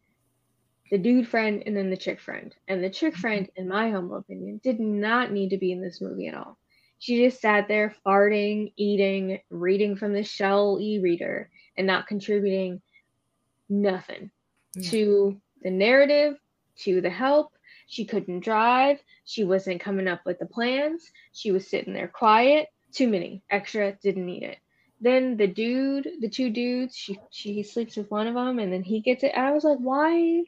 [0.92, 2.54] the dude friend, and then the chick friend.
[2.68, 6.02] And the chick friend, in my humble opinion, did not need to be in this
[6.02, 6.58] movie at all.
[7.00, 12.82] She just sat there farting, eating, reading from the shell e reader, and not contributing
[13.70, 14.32] nothing
[14.76, 14.90] yeah.
[14.90, 16.38] to the narrative,
[16.78, 17.54] to the help,
[17.88, 19.00] she couldn't drive.
[19.26, 21.12] She wasn't coming up with the plans.
[21.34, 22.70] She was sitting there quiet.
[22.92, 23.44] Too many.
[23.50, 24.58] Extra didn't need it.
[25.02, 28.84] Then the dude, the two dudes, she she sleeps with one of them and then
[28.84, 29.34] he gets it.
[29.36, 30.44] I was like, why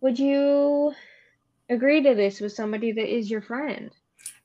[0.00, 0.92] would you
[1.68, 3.90] agree to this with somebody that is your friend?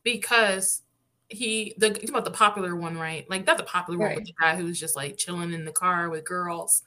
[0.03, 0.83] Because
[1.29, 3.27] he the about the popular one, right?
[3.29, 4.15] Like not the popular right.
[4.15, 6.83] one, but the guy who's just like chilling in the car with girls.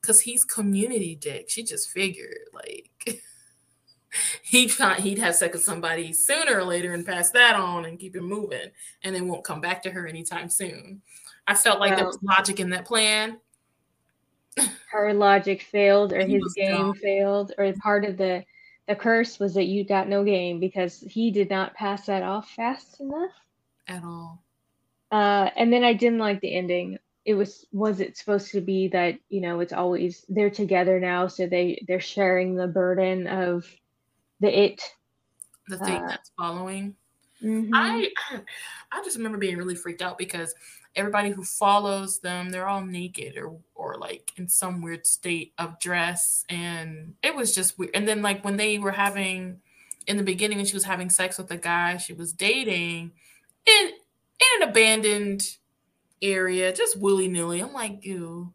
[0.00, 1.50] Cause he's community dick.
[1.50, 2.90] She just figured like
[4.42, 7.98] he thought he'd have sex with somebody sooner or later and pass that on and
[7.98, 8.70] keep it moving
[9.02, 11.02] and then won't come back to her anytime soon.
[11.46, 13.38] I felt like well, there was logic in that plan.
[14.90, 16.94] Her logic failed or his game dumb.
[16.94, 18.44] failed or part of the
[18.86, 22.50] the curse was that you got no game because he did not pass that off
[22.50, 23.32] fast enough
[23.86, 24.42] at all.
[25.12, 26.98] Uh, and then I didn't like the ending.
[27.26, 31.26] It was was it supposed to be that you know it's always they're together now,
[31.26, 33.66] so they they're sharing the burden of
[34.40, 34.82] the it
[35.68, 36.94] the thing uh, that's following.
[37.42, 37.74] Mm-hmm.
[37.74, 38.08] I
[38.92, 40.54] i just remember being really freaked out because
[40.96, 45.78] everybody who follows them they're all naked or or like in some weird state of
[45.78, 46.44] dress.
[46.48, 47.92] And it was just weird.
[47.94, 49.60] And then like when they were having
[50.06, 53.12] in the beginning when she was having sex with the guy she was dating
[53.66, 53.86] in
[54.40, 55.56] in an abandoned
[56.20, 57.60] area just willy-nilly.
[57.60, 58.52] I'm like ew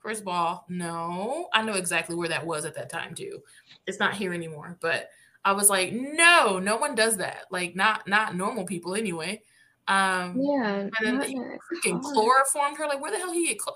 [0.00, 3.42] First of all, no, I know exactly where that was at that time too.
[3.86, 5.10] It's not here anymore, but
[5.44, 7.44] I was like, no, no one does that.
[7.50, 9.42] Like not not normal people anyway.
[9.88, 12.86] Um yeah, and then he freaking chloroformed her.
[12.86, 13.74] Like, where the hell he get chlor-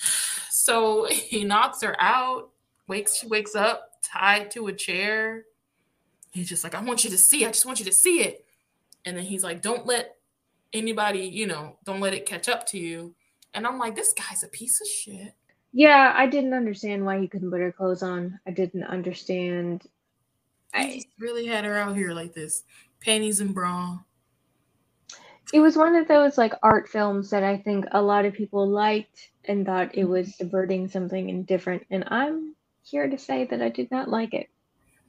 [0.50, 2.50] So he knocks her out,
[2.88, 5.44] wakes, she wakes up tied to a chair.
[6.32, 8.44] He's just like, I want you to see, I just want you to see it.
[9.04, 10.16] And then he's like, Don't let
[10.72, 13.14] anybody, you know, don't let it catch up to you.
[13.56, 15.34] And I'm like, this guy's a piece of shit.
[15.72, 18.38] Yeah, I didn't understand why he couldn't put her clothes on.
[18.46, 19.82] I didn't understand.
[20.74, 22.64] I really had her out here like this,
[23.00, 23.98] panties and bra.
[25.54, 28.68] It was one of those like art films that I think a lot of people
[28.68, 31.86] liked and thought it was subverting something and different.
[31.90, 34.48] And I'm here to say that I did not like it.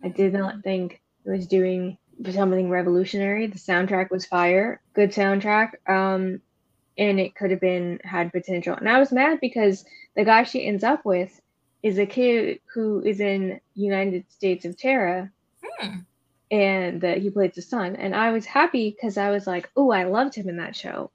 [0.04, 1.98] I did not think it was doing
[2.32, 3.48] something revolutionary.
[3.48, 5.72] The soundtrack was fire, good soundtrack.
[5.90, 6.42] Um,
[6.98, 8.76] and it could have been had potential.
[8.76, 9.86] And I was mad because
[10.16, 11.40] the guy she ends up with
[11.84, 15.32] is a kid who is in United States of Tara,
[15.64, 16.00] hmm.
[16.52, 17.96] and that he plays the son.
[17.96, 21.12] And I was happy because I was like, oh, I loved him in that show.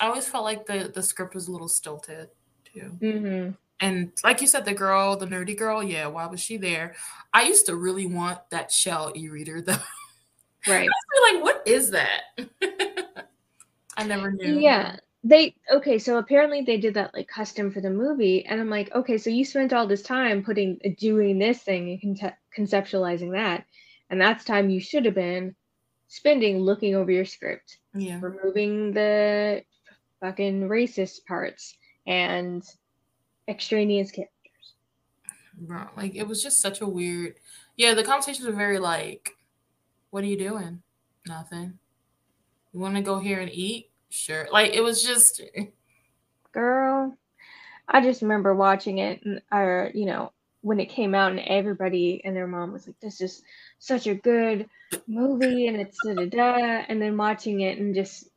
[0.00, 2.28] I always felt like the the script was a little stilted
[2.64, 2.96] too.
[3.00, 3.50] Mm-hmm.
[3.80, 6.94] And like you said, the girl, the nerdy girl, yeah, why was she there?
[7.32, 9.76] I used to really want that shell e-reader though.
[10.66, 10.88] Right.
[10.88, 12.22] I was like, what is that?
[13.98, 14.58] I never knew.
[14.58, 18.68] Yeah they okay so apparently they did that like custom for the movie and i'm
[18.68, 22.32] like okay so you spent all this time putting uh, doing this thing and con-
[22.56, 23.64] conceptualizing that
[24.10, 25.54] and that's time you should have been
[26.08, 28.20] spending looking over your script yeah.
[28.20, 29.64] removing the
[30.20, 32.64] fucking racist parts and
[33.48, 34.30] extraneous characters.
[35.56, 37.34] Bro, like it was just such a weird
[37.76, 39.36] yeah the conversations were very like
[40.10, 40.80] what are you doing?
[41.26, 41.78] Nothing.
[42.72, 44.46] You want to go here and eat sure.
[44.50, 45.42] Like it was just
[46.52, 47.16] girl.
[47.86, 52.22] I just remember watching it and or you know, when it came out and everybody
[52.24, 53.42] and their mom was like, This is
[53.78, 54.68] such a good
[55.06, 58.28] movie and it's da da da and then watching it and just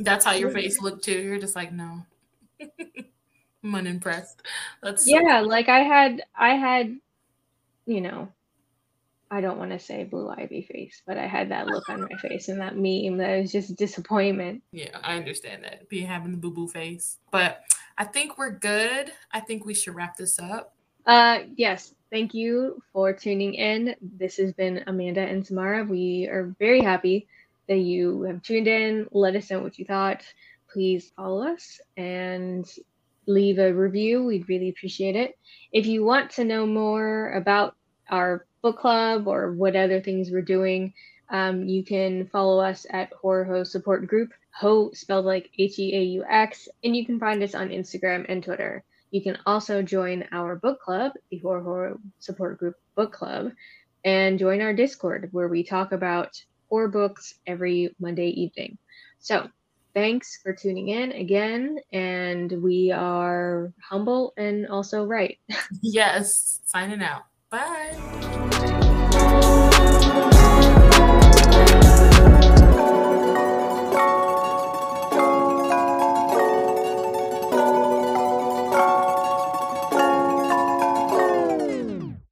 [0.00, 1.20] That's how your face looked too.
[1.20, 2.04] You're just like, no.
[3.64, 4.42] I'm unimpressed.
[4.82, 6.98] That's yeah, like I had I had,
[7.86, 8.28] you know,
[9.32, 12.18] I don't want to say blue ivy face, but I had that look on my
[12.18, 14.62] face and that meme that was just disappointment.
[14.72, 15.88] Yeah, I understand that.
[15.88, 17.18] Be having the boo boo face.
[17.30, 17.62] But
[17.96, 19.10] I think we're good.
[19.32, 20.74] I think we should wrap this up.
[21.06, 21.94] Uh yes.
[22.10, 23.96] Thank you for tuning in.
[24.02, 25.82] This has been Amanda and Samara.
[25.82, 27.26] We are very happy
[27.68, 29.08] that you have tuned in.
[29.12, 30.24] Let us know what you thought.
[30.70, 32.70] Please follow us and
[33.26, 34.24] leave a review.
[34.24, 35.38] We'd really appreciate it.
[35.72, 37.76] If you want to know more about
[38.10, 40.94] our book club or what other things we're doing,
[41.30, 45.96] um, you can follow us at Horror Ho Support Group, Ho spelled like H E
[45.96, 48.84] A U X, and you can find us on Instagram and Twitter.
[49.10, 53.52] You can also join our book club, the Horror Horror Support Group Book Club,
[54.04, 58.78] and join our Discord where we talk about horror books every Monday evening.
[59.18, 59.48] So,
[59.94, 65.38] thanks for tuning in again, and we are humble and also right.
[65.82, 67.22] yes, signing out.
[67.52, 68.81] Bye.